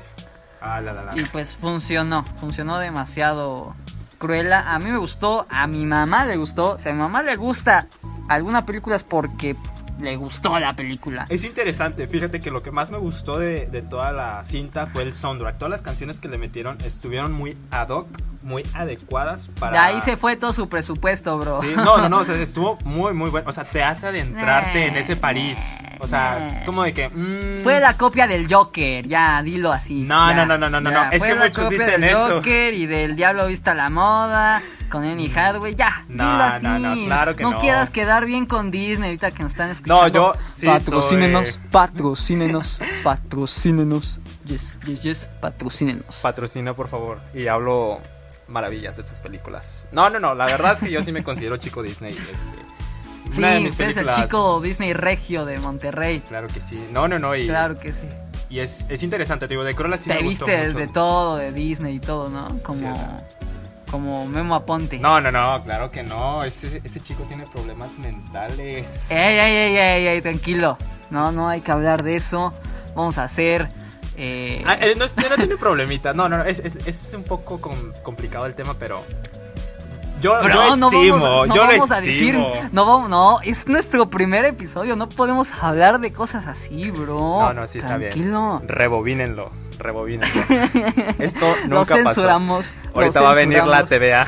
Ah, 0.60 0.82
la, 0.82 0.94
la, 0.94 1.04
la. 1.04 1.18
Y 1.18 1.24
pues 1.26 1.56
funcionó, 1.56 2.26
funcionó 2.38 2.80
demasiado 2.80 3.74
Cruella. 4.18 4.74
A 4.74 4.80
mí 4.80 4.92
me 4.92 4.98
gustó, 4.98 5.46
a 5.50 5.68
mi 5.68 5.86
mamá 5.86 6.26
le 6.26 6.38
gustó. 6.38 6.78
Si 6.80 6.90
a 6.90 6.94
mi 6.94 7.00
mamá 7.00 7.24
le 7.24 7.36
gusta 7.36 7.88
alguna 8.30 8.66
película 8.66 8.96
es 8.96 9.04
porque 9.04 9.56
le 10.00 10.16
gustó 10.16 10.60
la 10.60 10.76
película. 10.76 11.26
Es 11.30 11.44
interesante, 11.44 12.08
fíjate 12.08 12.40
que 12.40 12.52
lo 12.52 12.62
que 12.64 12.72
más 12.72 12.92
me 12.92 12.98
gustó 12.98 13.40
de, 13.40 13.68
de 13.68 13.82
toda 13.82 14.12
la 14.12 14.44
cinta 14.44 14.88
fue 14.88 15.04
el 15.04 15.14
soundtrack. 15.14 15.58
Todas 15.58 15.72
las 15.72 15.82
canciones 15.82 16.20
que 16.20 16.28
le 16.28 16.38
metieron 16.38 16.78
estuvieron 16.86 17.32
muy 17.32 17.58
ad 17.72 17.90
hoc, 17.90 18.08
muy 18.44 18.64
adecuadas 18.74 19.50
para... 19.60 19.72
De 19.74 19.78
ahí 19.80 20.02
se 20.02 20.18
fue 20.18 20.36
todo 20.36 20.54
su 20.54 20.70
presupuesto, 20.70 21.38
bro. 21.38 21.62
Sí, 21.62 21.74
no, 21.76 21.98
no, 21.98 22.10
no, 22.10 22.20
o 22.20 22.24
sea, 22.24 22.36
estuvo 22.36 22.78
muy, 22.84 23.14
muy 23.14 23.30
bueno. 23.30 23.50
O 23.50 23.52
sea, 23.52 23.64
te 23.64 23.84
hace 23.84 24.08
adentrarte 24.08 24.88
en 24.88 24.96
ese 24.96 25.16
París. 25.16 25.80
O 26.00 26.08
sea, 26.08 26.58
es 26.58 26.64
como 26.64 26.84
de 26.84 26.94
que. 26.94 27.10
mm, 27.10 27.64
Fue 27.64 27.80
la 27.80 27.96
copia 27.98 28.28
del 28.28 28.52
Joker, 28.54 29.08
ya, 29.08 29.42
dilo 29.42 29.72
así. 29.72 30.02
No, 30.02 30.30
ya, 30.30 30.36
no, 30.36 30.46
no, 30.46 30.58
no, 30.58 30.70
no, 30.70 30.82
no, 30.82 30.92
ya. 30.92 31.06
no, 31.06 31.12
es 31.12 31.24
que 31.24 31.36
muchos 31.36 31.70
dicen 31.70 32.02
del 32.02 32.04
eso. 32.12 32.36
Joker 32.36 32.74
y 32.74 32.86
del 32.86 33.16
Diablo 33.16 33.48
Vista 33.48 33.74
la 33.74 33.90
Moda, 33.90 34.62
con 34.90 35.04
Annie 35.04 35.32
Hathaway, 35.36 35.76
ya, 35.76 36.06
No, 36.08 36.24
dilo 36.32 36.44
así. 36.44 36.64
no, 36.66 36.80
no, 36.80 37.06
claro 37.06 37.36
que 37.36 37.44
no. 37.44 37.58
quieras 37.60 37.90
quedar 37.90 38.26
bien 38.26 38.46
con 38.46 38.72
Disney 38.72 39.10
ahorita 39.10 39.32
que 39.32 39.44
nos 39.44 39.52
están 39.54 39.70
escuchando. 39.72 40.02
No, 40.04 40.08
yo 40.08 40.34
sí 40.48 40.66
Patrocínenos, 40.68 41.50
soy- 41.50 41.60
patrocínenos, 41.72 42.80
patrocínenos. 43.04 44.20
Yes, 44.46 44.78
yes, 44.86 45.02
yes, 45.02 45.30
patrocínenos. 45.42 46.18
Patrocina, 46.22 46.74
por 46.76 46.88
favor. 46.88 47.20
Y 47.34 47.48
hablo 47.48 48.00
maravillas 48.48 48.96
de 48.98 49.04
tus 49.04 49.20
películas. 49.20 49.88
No, 49.92 50.10
no, 50.10 50.20
no, 50.20 50.36
la 50.36 50.46
verdad 50.46 50.74
es 50.74 50.80
que 50.80 50.92
yo 50.92 51.02
sí 51.04 51.12
me 51.12 51.24
considero 51.24 51.58
chico 51.58 51.82
Disney. 51.84 52.12
Este, 52.12 52.36
Sí, 53.32 53.40
una 53.40 53.50
de 53.54 53.62
mis 53.62 53.72
usted 53.72 53.90
es 53.90 53.98
el 53.98 54.10
chico 54.12 54.62
Disney 54.62 54.94
regio 54.94 55.46
de 55.46 55.58
Monterrey. 55.60 56.20
Claro 56.22 56.46
que 56.48 56.62
sí. 56.62 56.80
No, 56.92 57.08
no, 57.08 57.18
no. 57.18 57.36
Y, 57.36 57.48
Claro 57.48 57.76
que 57.78 57.92
sí. 57.92 58.08
y 58.52 58.60
es, 58.60 58.86
es 58.88 59.02
interesante, 59.02 59.48
te 59.48 59.56
digo, 59.56 59.64
de 59.64 59.74
Cruella 59.74 59.98
sí 59.98 60.10
Te 60.10 60.16
me 60.16 60.22
gustó 60.22 60.46
viste 60.46 60.64
mucho. 60.66 60.78
de 60.78 60.88
todo, 60.88 61.36
de 61.38 61.52
Disney 61.52 61.96
y 61.96 62.00
todo, 62.00 62.30
¿no? 62.30 62.48
Como, 62.62 62.80
Sí. 62.96 63.02
Como 63.96 64.28
Memo 64.28 64.56
Aponte. 64.56 65.00
No, 65.00 65.20
no, 65.22 65.32
no, 65.32 65.64
claro 65.64 65.90
que 65.90 66.04
no. 66.04 66.44
Ese, 66.44 66.82
ese 66.84 67.00
chico 67.02 67.24
tiene 67.24 67.46
problemas 67.46 67.98
mentales. 67.98 69.12
Ey, 69.12 69.18
ey, 69.40 69.56
ey, 69.56 69.78
ey, 69.78 70.08
ey, 70.08 70.22
tranquilo. 70.22 70.78
No, 71.10 71.32
no 71.32 71.48
hay 71.50 71.62
que 71.62 71.72
hablar 71.72 72.04
de 72.04 72.16
eso. 72.16 72.54
Vamos 72.96 73.18
a 73.18 73.24
hacer. 73.24 73.70
eh, 74.18 74.64
Ah, 74.66 74.78
eh, 74.82 74.96
no, 74.98 75.06
no 75.06 75.36
tiene 75.36 75.58
problemita. 75.58 76.14
No, 76.14 76.28
no, 76.30 76.38
no. 76.38 76.44
Es, 76.44 76.60
es, 76.60 76.76
es 76.88 77.14
un 77.14 77.24
poco 77.24 77.60
com- 77.62 77.94
complicado 78.04 78.46
el 78.46 78.56
tema, 78.56 78.74
pero. 78.78 79.04
Yo, 80.22 80.34
bro, 80.42 80.54
yo 80.54 80.76
no 80.78 80.88
estimo, 80.92 81.18
vamos, 81.20 81.48
no 81.50 81.56
yo 81.56 81.62
vamos 81.62 81.90
lo 81.90 81.96
a 81.96 82.02
decir. 82.02 82.36
No, 82.72 83.08
no, 83.08 83.40
es 83.42 83.68
nuestro 83.68 84.10
primer 84.10 84.46
episodio. 84.46 84.96
No 84.96 85.10
podemos 85.10 85.52
hablar 85.52 86.00
de 86.00 86.12
cosas 86.14 86.48
así, 86.48 86.90
bro. 86.92 87.20
No, 87.42 87.54
no, 87.54 87.68
sí 87.68 87.80
está 87.80 87.98
Tranquilo. 87.98 88.58
bien. 88.60 88.68
Rebobínenlo, 88.70 89.52
rebobínenlo. 89.78 90.42
Esto 91.20 91.46
Lo 91.68 91.80
nunca 91.80 91.96
pasó. 91.96 92.06
censuramos. 92.22 92.74
lo 92.94 93.02
Ahorita 93.02 93.22
va 93.22 93.32
a 93.32 93.34
venir 93.36 93.64
la 93.66 93.86
censuramos, 93.86 93.90
TVA. 93.90 94.28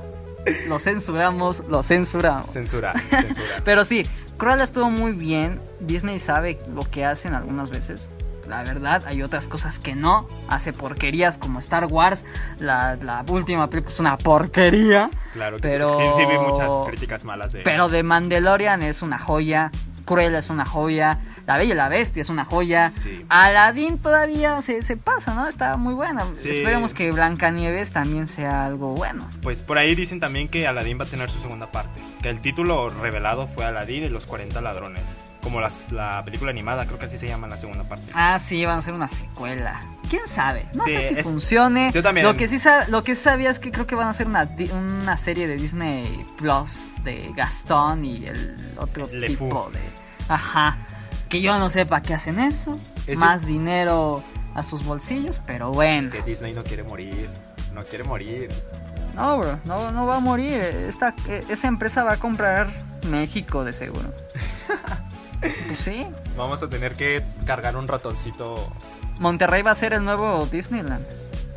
Lo 0.68 0.78
censuramos, 0.78 1.62
lo 1.70 1.82
censuramos. 1.82 2.50
Censura, 2.50 2.92
censura. 3.08 3.62
Pero 3.64 3.82
sí, 3.86 4.04
Cruella 4.36 4.64
estuvo 4.64 4.90
muy 4.90 5.12
bien. 5.12 5.58
Disney 5.80 6.18
sabe 6.18 6.60
lo 6.74 6.82
que 6.82 7.06
hacen 7.06 7.32
algunas 7.32 7.70
veces. 7.70 8.10
La 8.48 8.62
verdad, 8.62 9.02
hay 9.06 9.22
otras 9.22 9.46
cosas 9.46 9.78
que 9.78 9.94
no. 9.94 10.26
Hace 10.48 10.72
porquerías 10.72 11.38
como 11.38 11.58
Star 11.58 11.86
Wars. 11.86 12.24
La, 12.58 12.96
la 12.96 13.24
última 13.28 13.68
película 13.70 13.92
es 13.92 14.00
una 14.00 14.16
porquería. 14.18 15.10
Claro 15.32 15.56
que 15.56 15.68
Pero- 15.68 15.86
sí. 15.96 16.02
Sí, 16.16 16.26
vi 16.26 16.38
muchas 16.38 16.70
críticas 16.86 17.24
malas 17.24 17.52
de. 17.52 17.62
Pero 17.62 17.88
The 17.88 18.02
Mandalorian 18.02 18.82
es 18.82 19.02
una 19.02 19.18
joya. 19.18 19.70
Cruella 20.04 20.38
es 20.38 20.50
una 20.50 20.64
joya. 20.64 21.18
La 21.46 21.56
Bella 21.56 21.74
y 21.74 21.76
la 21.76 21.88
Bestia 21.88 22.20
es 22.22 22.30
una 22.30 22.44
joya. 22.44 22.88
Sí. 22.88 23.24
Aladdin 23.28 23.98
todavía 23.98 24.60
se, 24.62 24.82
se 24.82 24.96
pasa, 24.96 25.34
¿no? 25.34 25.48
Está 25.48 25.76
muy 25.76 25.94
buena. 25.94 26.24
Sí. 26.32 26.50
Esperemos 26.50 26.94
que 26.94 27.10
Blancanieves 27.12 27.92
también 27.92 28.26
sea 28.26 28.66
algo 28.66 28.88
bueno. 28.88 29.28
Pues 29.42 29.62
por 29.62 29.78
ahí 29.78 29.94
dicen 29.94 30.20
también 30.20 30.48
que 30.48 30.66
Aladdin 30.66 30.98
va 30.98 31.04
a 31.04 31.08
tener 31.08 31.30
su 31.30 31.38
segunda 31.40 31.70
parte. 31.70 32.00
Que 32.22 32.30
el 32.30 32.40
título 32.40 32.90
revelado 32.90 33.46
fue 33.46 33.64
Aladdin 33.64 34.04
y 34.04 34.08
los 34.08 34.26
40 34.26 34.60
ladrones. 34.60 35.34
Como 35.42 35.60
las, 35.60 35.92
la 35.92 36.22
película 36.24 36.50
animada, 36.50 36.86
creo 36.86 36.98
que 36.98 37.06
así 37.06 37.18
se 37.18 37.28
llama 37.28 37.46
la 37.46 37.56
segunda 37.56 37.88
parte. 37.88 38.10
Ah, 38.14 38.38
sí, 38.38 38.64
van 38.64 38.76
a 38.76 38.78
hacer 38.78 38.94
una 38.94 39.08
secuela. 39.08 39.80
¿Quién 40.14 40.28
sabe? 40.28 40.66
No 40.72 40.84
Sí, 40.84 40.90
sé 40.92 41.02
si 41.02 41.14
es- 41.14 41.24
funcione. 41.24 41.90
Yo 41.92 42.00
también. 42.00 42.24
Lo 42.24 42.36
que 42.36 42.46
sí 42.46 42.56
lo 42.88 43.02
que 43.02 43.16
sabía 43.16 43.50
es 43.50 43.58
que 43.58 43.72
creo 43.72 43.84
que 43.84 43.96
van 43.96 44.06
a 44.06 44.10
hacer 44.10 44.28
una, 44.28 45.16
serie 45.16 45.48
de 45.48 45.56
Disney 45.56 46.24
Plus 46.38 46.90
de 47.02 47.32
Gastón 47.36 48.04
y 48.04 48.24
el 48.26 48.72
otro 48.76 49.08
Le 49.12 49.26
tipo 49.26 49.50
Fou. 49.50 49.72
de. 49.72 49.80
Ajá. 50.28 50.78
Que 51.28 51.40
yo 51.40 51.58
no 51.58 51.68
sé 51.68 51.84
para 51.84 52.00
qué 52.00 52.14
hacen 52.14 52.38
eso. 52.38 52.78
Más 53.16 53.44
dinero 53.44 54.22
a 54.54 54.62
sus 54.62 54.84
bolsillos, 54.84 55.40
pero 55.44 55.72
bueno. 55.72 56.08
Es 56.10 56.14
que 56.14 56.22
Disney 56.22 56.52
no 56.54 56.62
quiere 56.62 56.84
morir. 56.84 57.28
No 57.74 57.82
quiere 57.82 58.04
morir. 58.04 58.50
No, 59.16 59.38
bro, 59.38 59.58
no, 59.64 59.90
no 59.90 60.06
va 60.06 60.18
a 60.18 60.20
morir. 60.20 60.52
Esta, 60.60 61.12
eh, 61.28 61.44
esa 61.48 61.66
empresa 61.66 62.04
va 62.04 62.12
a 62.12 62.16
comprar 62.18 62.68
México 63.08 63.64
de 63.64 63.72
seguro. 63.72 64.14
pues 65.40 65.78
sí. 65.80 66.06
Vamos 66.36 66.62
a 66.62 66.68
tener 66.68 66.94
que 66.94 67.24
cargar 67.44 67.76
un 67.76 67.88
ratoncito. 67.88 68.54
Monterrey 69.18 69.62
va 69.62 69.70
a 69.72 69.74
ser 69.74 69.92
el 69.92 70.04
nuevo 70.04 70.46
Disneyland. 70.46 71.04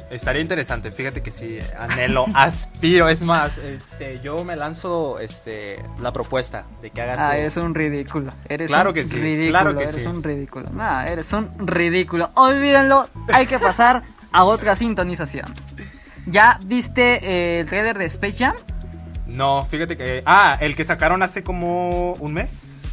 Estaría 0.09 0.41
interesante, 0.41 0.89
fíjate 0.91 1.21
que 1.21 1.31
sí, 1.31 1.59
anhelo, 1.77 2.25
aspiro, 2.33 3.09
es 3.09 3.21
más, 3.23 3.57
este, 3.57 4.21
yo 4.21 4.45
me 4.45 4.55
lanzo 4.55 5.19
este, 5.19 5.83
la 5.99 6.11
propuesta 6.13 6.63
de 6.81 6.91
que 6.91 7.01
hagan 7.01 7.19
Ah, 7.19 7.31
su- 7.31 7.37
eres 7.37 7.57
un 7.57 7.75
ridículo. 7.75 8.31
Eres 8.47 8.69
Claro 8.71 8.91
un 8.91 8.95
que 8.95 9.05
sí, 9.05 9.15
ridículo. 9.17 9.49
claro 9.49 9.75
que 9.77 9.83
eres 9.83 10.01
sí. 10.03 10.07
un 10.07 10.23
ridículo. 10.23 10.69
No, 10.71 11.01
eres 11.01 11.33
un 11.33 11.49
ridículo. 11.67 12.31
Olvídenlo. 12.35 13.09
Hay 13.33 13.47
que 13.47 13.59
pasar 13.59 14.03
a 14.31 14.45
otra 14.45 14.77
sintonización. 14.77 15.53
¿Ya 16.25 16.57
viste 16.65 17.19
eh, 17.23 17.59
el 17.61 17.67
trailer 17.67 17.97
de 17.97 18.05
Space 18.05 18.37
Jam? 18.37 18.55
No, 19.25 19.65
fíjate 19.65 19.97
que... 19.97 20.23
Ah, 20.25 20.57
el 20.61 20.75
que 20.77 20.85
sacaron 20.85 21.21
hace 21.21 21.43
como 21.43 22.13
un 22.13 22.33
mes. 22.33 22.86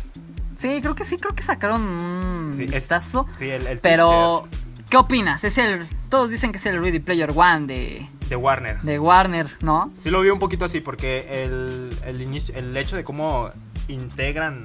Sí, 0.64 0.81
creo 0.81 0.94
que 0.94 1.05
sí, 1.05 1.18
creo 1.18 1.35
que 1.35 1.42
sacaron 1.42 1.83
un 1.83 2.55
Sí, 2.55 2.64
es- 2.64 2.70
vistazo. 2.72 3.27
sí, 3.33 3.50
el, 3.50 3.66
el 3.66 3.81
Pero, 3.81 4.48
teaser. 4.50 4.85
¿Qué 4.88 4.96
opinas? 4.96 5.44
Es 5.44 5.59
el, 5.59 5.87
todos 6.09 6.31
dicen 6.31 6.53
que 6.53 6.57
es 6.57 6.64
el 6.64 6.81
Ready 6.83 7.00
Player 7.00 7.31
One 7.37 7.66
de, 7.66 8.09
De 8.31 8.37
Warner. 8.37 8.81
de 8.81 8.98
Warner, 8.98 9.46
¿no? 9.61 9.90
Sí 9.92 10.09
lo 10.09 10.22
vi 10.22 10.31
un 10.31 10.38
poquito 10.38 10.64
así 10.64 10.81
porque 10.81 11.44
el, 11.44 11.94
el, 12.07 12.22
inicio, 12.22 12.55
el 12.57 12.74
hecho 12.79 12.96
de 12.96 13.05
cómo 13.05 13.50
integran 13.88 14.64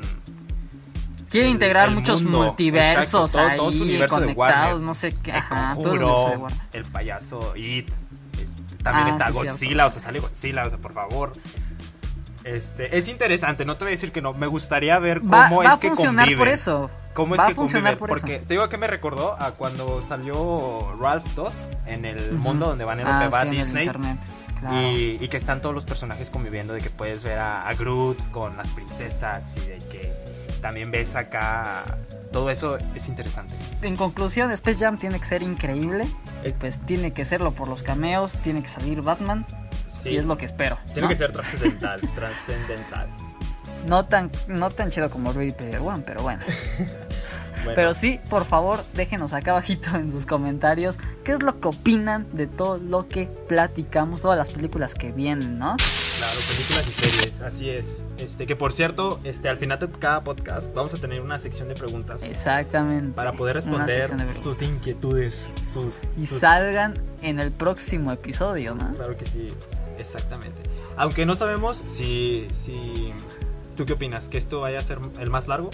Quiere 1.30 1.48
el- 1.48 1.52
integrar 1.54 1.90
el 1.90 1.96
muchos 1.96 2.22
mundo, 2.24 2.44
multiversos 2.44 3.04
exacto, 3.06 3.28
todo- 3.28 3.48
ahí, 3.50 3.58
todo 3.58 3.68
universo 3.84 4.16
de 4.22 4.22
conectados, 4.28 4.68
Warner. 4.70 4.82
no 4.82 4.94
sé 4.94 5.12
qué. 5.22 5.32
el 5.32 5.44
todo 5.84 5.94
el 5.96 6.00
de 6.00 6.06
Warner. 6.06 6.60
el 6.72 6.86
payaso 6.86 7.54
It, 7.58 7.90
este, 8.42 8.62
también 8.84 9.08
Ah, 9.08 9.12
está 9.12 9.28
sí, 9.28 9.34
Godzilla, 9.34 9.58
cierto. 9.58 9.86
o 9.86 9.90
sea, 9.90 10.02
sale 10.02 10.20
Godzilla, 10.22 10.66
o 10.66 10.70
sea, 10.70 10.80
por 10.80 10.94
favor. 10.94 11.34
Este, 12.44 12.98
es 12.98 13.08
interesante, 13.08 13.66
no 13.66 13.78
te 13.78 13.86
voy 13.86 13.90
a 13.92 13.96
decir 13.96 14.12
que 14.12 14.22
no, 14.22 14.34
me 14.34 14.48
gustaría 14.48 14.98
ver 15.00 15.20
cómo 15.20 15.32
Va, 15.32 15.48
es 15.66 15.72
va 15.72 15.80
que 15.80 15.88
funcionar 15.90 16.26
por 16.26 16.36
conviven. 16.38 16.54
eso. 16.54 16.90
¿Cómo 17.14 17.36
es 17.36 17.42
que 17.42 17.56
conviven? 17.56 17.98
por 17.98 18.10
Porque 18.10 18.36
eso. 18.36 18.46
te 18.48 18.54
digo 18.54 18.70
que 18.70 18.78
me 18.78 18.88
recordó 18.88 19.34
a 19.42 19.52
cuando 19.52 20.02
salió 20.02 20.96
Ralph 21.00 21.26
2 21.36 21.70
en 21.88 22.06
el 22.06 22.34
mundo 22.34 22.68
donde 22.68 22.86
van 22.86 23.00
en 23.00 23.06
lo 23.08 23.12
Ah, 23.14 23.20
que 23.24 23.28
va 23.30 23.42
sí, 23.42 23.48
en 23.48 23.54
el 23.54 23.60
Disney. 23.60 23.86
internet, 23.88 24.20
claro. 24.60 24.78
Y, 24.92 25.18
y 25.20 25.28
que 25.28 25.36
están 25.38 25.60
todos 25.62 25.76
los 25.76 25.86
personajes 25.86 26.30
conviviendo, 26.30 26.74
de 26.74 26.82
que 26.82 26.90
puedes 26.90 27.24
ver 27.26 27.40
a, 27.40 27.68
a 27.68 27.74
Groot 27.74 28.32
con 28.32 28.56
las 28.56 28.72
princesas 28.72 29.58
y 29.58 29.62
de 29.62 29.78
que 29.80 30.14
también 30.62 30.92
ves 30.92 31.16
acá... 31.16 31.98
Todo 32.32 32.52
eso 32.52 32.78
es 32.94 33.08
interesante. 33.08 33.56
En 33.82 33.96
conclusión, 33.96 34.52
Space 34.52 34.78
Jam 34.78 35.00
tiene 35.00 35.20
que 35.20 35.26
ser 35.26 35.42
increíble. 35.42 36.08
Eh. 36.44 36.54
Pues 36.60 36.80
tiene 36.80 37.12
que 37.12 37.26
serlo 37.26 37.52
por 37.54 37.68
los 37.68 37.82
cameos, 37.82 38.38
tiene 38.44 38.62
que 38.62 38.70
salir 38.70 39.02
Batman. 39.02 39.48
Sí, 40.02 40.10
Y 40.10 40.18
es 40.18 40.26
lo 40.26 40.38
que 40.38 40.46
espero. 40.46 40.78
tiene 40.88 41.02
¿no? 41.04 41.08
que 41.10 41.16
ser 41.16 41.32
trascendental, 41.32 42.00
trascendental. 42.16 43.08
No 43.88 44.06
tan, 44.06 44.30
no 44.48 44.70
tan 44.72 44.90
chido 44.90 45.10
como 45.10 45.32
Ready 45.34 45.52
Player 45.52 45.80
One, 45.80 46.04
pero 46.06 46.22
bueno. 46.24 46.42
Bueno, 47.62 47.74
Pero 47.76 47.94
sí, 47.94 48.22
por 48.30 48.46
favor, 48.46 48.82
déjenos 48.94 49.34
acá 49.34 49.52
abajito 49.52 49.94
en 49.98 50.10
sus 50.10 50.26
comentarios 50.26 50.98
qué 51.26 51.34
es 51.34 51.44
lo 51.44 51.60
que 51.60 51.68
opinan 51.68 52.26
de 52.32 52.48
todo 52.48 52.78
lo 52.78 53.10
que 53.10 53.26
platicamos, 53.50 54.22
todas 54.22 54.38
las 54.38 54.50
películas 54.52 54.94
que 54.96 55.12
vienen, 55.12 55.60
¿no? 55.60 55.76
Claro, 55.76 56.40
películas 56.48 56.88
y 56.88 56.92
series, 56.94 57.42
así 57.42 57.70
es. 57.70 58.04
Este, 58.18 58.46
que 58.46 58.56
por 58.56 58.72
cierto, 58.72 59.20
este, 59.26 59.50
al 59.50 59.58
final 59.58 59.78
de 59.78 59.90
cada 59.90 60.24
podcast 60.24 60.74
vamos 60.74 60.94
a 60.94 61.00
tener 61.00 61.20
una 61.20 61.38
sección 61.38 61.68
de 61.68 61.74
preguntas 61.76 62.24
Exactamente. 62.24 63.12
para 63.14 63.34
poder 63.34 63.56
responder 63.58 64.08
sus 64.32 64.62
inquietudes, 64.62 65.50
sus, 65.62 65.96
Y 66.18 66.26
sus- 66.28 66.40
salgan 66.40 66.94
en 67.22 67.42
el 67.42 67.52
próximo 67.52 68.14
episodio, 68.14 68.74
¿no? 68.74 68.88
Claro 68.96 69.18
que 69.18 69.26
sí, 69.26 69.50
exactamente. 70.00 70.62
Aunque 70.98 71.26
no 71.26 71.36
sabemos 71.36 71.84
si, 71.88 72.48
si, 72.52 73.14
¿tú 73.78 73.86
qué 73.86 73.94
opinas? 73.94 74.30
¿Que 74.30 74.38
esto 74.38 74.62
vaya 74.62 74.80
a 74.80 74.82
ser 74.82 75.00
el 75.20 75.30
más 75.30 75.48
largo? 75.48 75.70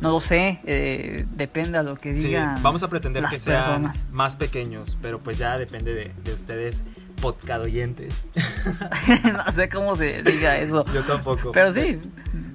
No 0.00 0.10
lo 0.10 0.20
sé, 0.20 0.60
eh, 0.64 1.24
depende 1.30 1.78
a 1.78 1.82
lo 1.82 1.96
que 1.96 2.16
Sí, 2.16 2.26
digan. 2.26 2.62
vamos 2.62 2.82
a 2.82 2.88
pretender 2.90 3.22
las 3.22 3.32
que 3.32 3.38
sean 3.40 3.90
más 4.10 4.36
pequeños, 4.36 4.98
pero 5.00 5.18
pues 5.18 5.38
ya 5.38 5.56
depende 5.56 5.94
de, 5.94 6.12
de 6.24 6.34
ustedes, 6.34 6.82
podcadoyentes. 7.22 8.26
no 9.32 9.50
sé 9.52 9.68
cómo 9.68 9.96
se 9.96 10.22
diga 10.22 10.58
eso. 10.58 10.84
Yo 10.92 11.04
tampoco. 11.04 11.52
Pero 11.52 11.72
sí, 11.72 11.98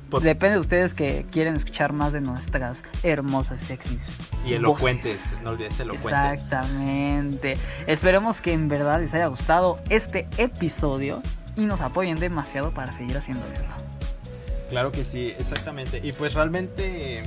Pod- 0.10 0.22
depende 0.24 0.56
de 0.56 0.60
ustedes 0.60 0.94
que 0.94 1.26
quieren 1.32 1.56
escuchar 1.56 1.94
más 1.94 2.14
de 2.14 2.22
nuestras 2.22 2.84
hermosas, 3.04 3.64
sexys. 3.64 4.10
Y 4.46 4.54
elocuentes, 4.54 5.06
voces. 5.32 5.42
no 5.44 5.50
olvides 5.52 5.80
elocuentes. 5.80 6.42
Exactamente. 6.44 7.58
Esperemos 7.88 8.42
que 8.42 8.54
en 8.54 8.68
verdad 8.68 9.00
les 9.00 9.14
haya 9.14 9.28
gustado 9.28 9.80
este 9.90 10.28
episodio 10.38 11.22
y 11.56 11.66
nos 11.66 11.82
apoyen 11.82 12.18
demasiado 12.20 12.74
para 12.74 12.92
seguir 12.92 13.18
haciendo 13.18 13.46
esto. 13.52 13.74
Claro 14.70 14.92
que 14.92 15.04
sí, 15.06 15.34
exactamente. 15.38 16.00
Y 16.04 16.14
pues 16.14 16.34
realmente, 16.36 17.24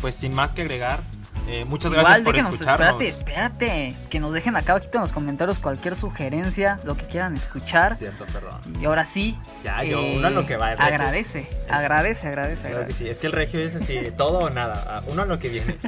pues 0.00 0.14
sin 0.14 0.34
más 0.34 0.54
que 0.54 0.62
agregar, 0.62 1.00
eh, 1.48 1.64
muchas 1.64 1.92
Igual, 1.92 2.04
gracias 2.04 2.24
por 2.24 2.34
déjenos, 2.34 2.54
escucharnos. 2.54 3.00
espérate, 3.02 3.08
espérate. 3.08 3.96
Que 4.10 4.20
nos 4.20 4.32
dejen 4.32 4.56
acá 4.56 4.72
abajito 4.72 4.98
en 4.98 5.02
los 5.02 5.12
comentarios 5.12 5.58
cualquier 5.58 5.94
sugerencia, 5.96 6.78
lo 6.84 6.96
que 6.96 7.06
quieran 7.06 7.36
escuchar. 7.36 7.94
Cierto, 7.96 8.24
perdón. 8.26 8.60
Y 8.80 8.84
ahora 8.84 9.04
sí. 9.04 9.38
Ya, 9.62 9.82
yo, 9.84 10.00
eh, 10.00 10.14
uno 10.16 10.26
a 10.26 10.30
lo 10.30 10.46
que 10.46 10.56
va. 10.56 10.72
el 10.72 10.78
regio. 10.78 10.94
Agradece, 10.94 11.48
agradece, 11.68 12.26
agradece, 12.28 12.60
Claro 12.62 12.74
que 12.76 12.80
agradece. 12.82 13.04
sí, 13.04 13.08
es 13.10 13.18
que 13.18 13.26
el 13.26 13.32
regio 13.32 13.60
es 13.60 13.74
así, 13.74 13.98
todo 14.16 14.38
o 14.38 14.50
nada, 14.50 14.84
ah, 14.88 15.02
uno 15.06 15.22
a 15.22 15.26
lo 15.26 15.38
que 15.38 15.48
viene. 15.48 15.76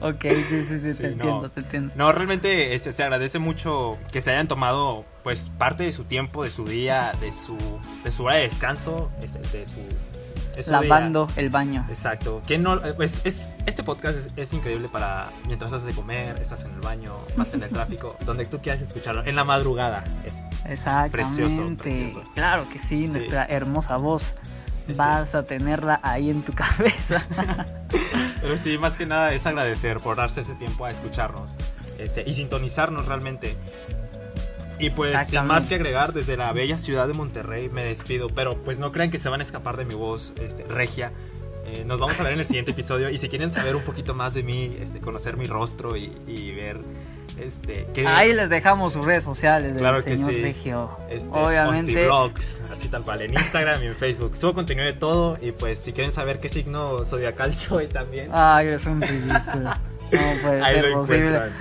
Ok, 0.00 0.22
sí, 0.28 0.64
sí, 0.68 0.80
sí, 0.92 0.98
te 0.98 1.02
no. 1.08 1.12
entiendo, 1.12 1.50
te 1.50 1.60
entiendo. 1.60 1.92
No, 1.96 2.12
realmente 2.12 2.74
este, 2.74 2.92
se 2.92 3.02
agradece 3.02 3.38
mucho 3.38 3.98
que 4.12 4.20
se 4.20 4.30
hayan 4.30 4.48
tomado 4.48 5.04
pues 5.22 5.48
parte 5.48 5.84
de 5.84 5.92
su 5.92 6.04
tiempo, 6.04 6.44
de 6.44 6.50
su 6.50 6.64
día, 6.64 7.12
de 7.20 7.32
su, 7.32 7.56
de 8.04 8.10
su 8.10 8.24
hora 8.24 8.36
de 8.36 8.42
descanso, 8.42 9.10
este, 9.22 9.38
de 9.58 9.66
su 9.66 9.78
día. 10.56 10.80
Lavando 10.80 11.26
el 11.36 11.50
baño. 11.50 11.84
Exacto. 11.88 12.42
Que 12.46 12.58
no, 12.58 12.80
pues, 12.96 13.22
es, 13.24 13.50
este 13.66 13.82
podcast 13.82 14.16
es, 14.18 14.28
es 14.36 14.52
increíble 14.52 14.88
para 14.88 15.28
mientras 15.46 15.72
haces 15.72 15.86
de 15.86 15.92
comer, 15.92 16.38
estás 16.40 16.64
en 16.64 16.72
el 16.72 16.80
baño, 16.80 17.16
vas 17.36 17.54
en 17.54 17.62
el 17.62 17.70
tráfico, 17.72 18.16
donde 18.24 18.46
tú 18.46 18.60
quieras 18.60 18.80
escucharlo. 18.82 19.24
En 19.24 19.36
la 19.36 19.44
madrugada. 19.44 20.04
Es. 20.24 20.42
Precioso, 21.10 21.66
precioso. 21.76 22.22
Claro 22.34 22.68
que 22.68 22.80
sí, 22.80 23.06
Sí. 23.06 23.12
nuestra 23.12 23.44
hermosa 23.46 23.96
voz. 23.96 24.36
Sí. 24.86 24.92
Vas 24.94 25.34
a 25.34 25.44
tenerla 25.44 25.98
ahí 26.02 26.28
en 26.30 26.42
tu 26.42 26.52
cabeza. 26.54 27.26
pero 28.42 28.58
sí, 28.58 28.76
más 28.78 28.96
que 28.96 29.06
nada 29.06 29.32
es 29.32 29.46
agradecer 29.46 29.98
por 30.00 30.16
darse 30.16 30.42
ese 30.42 30.54
tiempo 30.56 30.84
a 30.84 30.90
escucharnos 30.90 31.52
este, 31.98 32.22
y 32.26 32.34
sintonizarnos 32.34 33.06
realmente. 33.06 33.56
Y 34.86 34.90
pues 34.90 35.12
sin 35.28 35.46
más 35.46 35.66
que 35.66 35.76
agregar, 35.76 36.12
desde 36.12 36.36
la 36.36 36.52
bella 36.52 36.78
ciudad 36.78 37.06
de 37.06 37.14
Monterrey 37.14 37.68
me 37.68 37.84
despido. 37.84 38.28
Pero 38.28 38.56
pues 38.64 38.78
no 38.78 38.92
crean 38.92 39.10
que 39.10 39.18
se 39.18 39.28
van 39.28 39.40
a 39.40 39.42
escapar 39.42 39.76
de 39.76 39.84
mi 39.84 39.94
voz 39.94 40.32
este, 40.40 40.64
regia. 40.64 41.12
Eh, 41.66 41.84
nos 41.86 41.98
vamos 41.98 42.18
a 42.20 42.22
ver 42.24 42.34
en 42.34 42.40
el 42.40 42.46
siguiente 42.46 42.72
episodio. 42.72 43.08
Y 43.10 43.18
si 43.18 43.28
quieren 43.28 43.50
saber 43.50 43.74
un 43.76 43.82
poquito 43.82 44.14
más 44.14 44.34
de 44.34 44.42
mí, 44.42 44.76
este, 44.80 45.00
conocer 45.00 45.36
mi 45.36 45.46
rostro 45.46 45.96
y, 45.96 46.12
y 46.26 46.52
ver 46.52 46.78
este, 47.40 47.86
qué, 47.94 48.06
Ahí 48.06 48.32
les 48.32 48.48
dejamos 48.48 48.92
sus 48.92 49.04
redes 49.04 49.24
sociales 49.24 49.72
del 49.72 49.80
Claro 49.80 49.96
que 49.96 50.14
señor 50.14 50.30
sí. 50.30 50.42
Regio. 50.42 50.90
este, 51.10 51.30
Obviamente. 51.30 51.92
Ontivlogs, 51.92 52.62
así 52.70 52.88
tal 52.88 53.02
cual, 53.02 53.22
en 53.22 53.32
Instagram 53.32 53.82
y 53.82 53.86
en 53.86 53.94
Facebook. 53.96 54.36
Subo 54.36 54.52
contenido 54.54 54.86
de 54.86 54.92
todo. 54.92 55.36
Y 55.40 55.52
pues 55.52 55.78
si 55.78 55.92
quieren 55.92 56.12
saber 56.12 56.38
qué 56.38 56.48
signo 56.48 57.04
zodiacal 57.04 57.54
soy 57.56 57.86
también, 57.86 58.28
Ay, 58.32 58.68
es 58.68 58.84
un 58.86 59.00
ridículo. 59.00 59.70
No 60.12 60.20
puede 60.42 60.62
ahí 60.62 60.74
ser 60.74 60.84
lo 60.90 60.94
posible. 61.00 61.26
encuentran. 61.26 61.52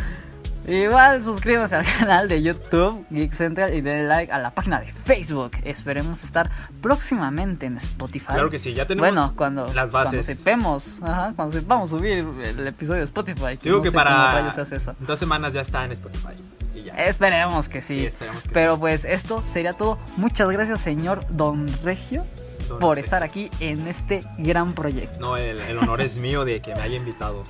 Igual 0.67 1.23
suscríbanse 1.23 1.75
al 1.75 1.85
canal 1.99 2.29
de 2.29 2.41
YouTube 2.41 3.05
Geek 3.09 3.33
Central 3.33 3.73
y 3.73 3.81
denle 3.81 4.07
like 4.07 4.31
a 4.31 4.39
la 4.39 4.51
página 4.51 4.79
de 4.79 4.93
Facebook. 4.93 5.51
Esperemos 5.63 6.23
estar 6.23 6.49
próximamente 6.81 7.65
en 7.65 7.75
Spotify. 7.77 8.27
Claro 8.27 8.49
que 8.49 8.59
sí, 8.59 8.73
ya 8.73 8.85
tenemos 8.85 9.09
Bueno, 9.11 9.33
cuando, 9.35 9.63
las 9.73 9.89
cuando 9.91 10.11
bases. 10.17 10.25
sepamos, 10.25 10.99
ajá, 11.01 11.33
cuando 11.35 11.53
sepamos 11.59 11.89
subir 11.89 12.25
el 12.57 12.67
episodio 12.67 12.99
de 12.99 13.05
Spotify. 13.05 13.57
Digo 13.61 13.77
no 13.77 13.81
que 13.83 13.89
sé 13.89 13.93
cómo 13.95 14.05
para 14.05 14.47
hace 14.47 14.75
eso. 14.75 14.95
dos 14.99 15.19
semanas 15.19 15.53
ya 15.53 15.61
está 15.61 15.83
en 15.85 15.91
Spotify. 15.91 16.31
Y 16.75 16.83
ya. 16.83 16.93
Esperemos 16.93 17.67
que 17.69 17.81
sí. 17.81 17.99
Sí, 17.99 18.05
esperemos 18.05 18.43
que 18.43 18.49
Pero 18.49 18.75
sí. 18.75 18.79
pues 18.81 19.05
esto 19.05 19.43
sería 19.45 19.73
todo. 19.73 19.99
Muchas 20.17 20.49
gracias, 20.49 20.79
señor 20.81 21.25
Don 21.29 21.67
Regio, 21.83 22.23
Don 22.69 22.79
por 22.79 22.95
Regio. 22.95 23.03
estar 23.05 23.23
aquí 23.23 23.49
en 23.59 23.87
este 23.87 24.23
gran 24.37 24.73
proyecto. 24.73 25.19
No, 25.19 25.37
el, 25.37 25.59
el 25.59 25.77
honor 25.77 26.01
es 26.01 26.17
mío 26.17 26.45
de 26.45 26.61
que 26.61 26.73
me 26.73 26.81
haya 26.81 26.95
invitado. 26.95 27.43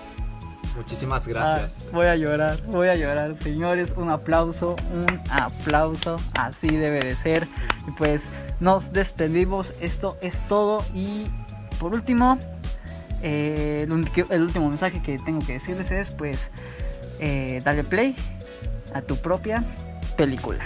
Muchísimas 0.75 1.27
gracias. 1.27 1.85
Ah, 1.87 1.89
voy 1.93 2.05
a 2.07 2.15
llorar, 2.15 2.61
voy 2.67 2.87
a 2.87 2.95
llorar, 2.95 3.35
señores. 3.35 3.93
Un 3.95 4.09
aplauso, 4.09 4.75
un 4.91 5.21
aplauso. 5.29 6.17
Así 6.37 6.67
debe 6.67 6.99
de 6.99 7.15
ser. 7.15 7.47
Y 7.87 7.91
pues 7.91 8.29
nos 8.59 8.91
despedimos. 8.91 9.73
Esto 9.79 10.17
es 10.21 10.41
todo. 10.47 10.83
Y 10.93 11.27
por 11.79 11.93
último, 11.93 12.39
eh, 13.21 13.85
el 13.87 14.41
último 14.41 14.69
mensaje 14.69 15.01
que 15.01 15.19
tengo 15.19 15.45
que 15.45 15.53
decirles 15.53 15.91
es: 15.91 16.09
pues, 16.09 16.51
eh, 17.19 17.61
dale 17.63 17.83
play 17.83 18.15
a 18.93 19.01
tu 19.01 19.15
propia 19.17 19.63
película. 20.17 20.63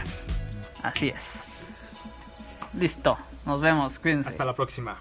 Así 0.83 1.09
es. 1.09 1.43
Así 1.43 1.63
es. 1.73 1.93
Listo. 2.73 3.17
Nos 3.45 3.61
vemos. 3.61 3.99
Cuídense. 3.99 4.29
Hasta 4.29 4.45
la 4.45 4.53
próxima. 4.53 4.97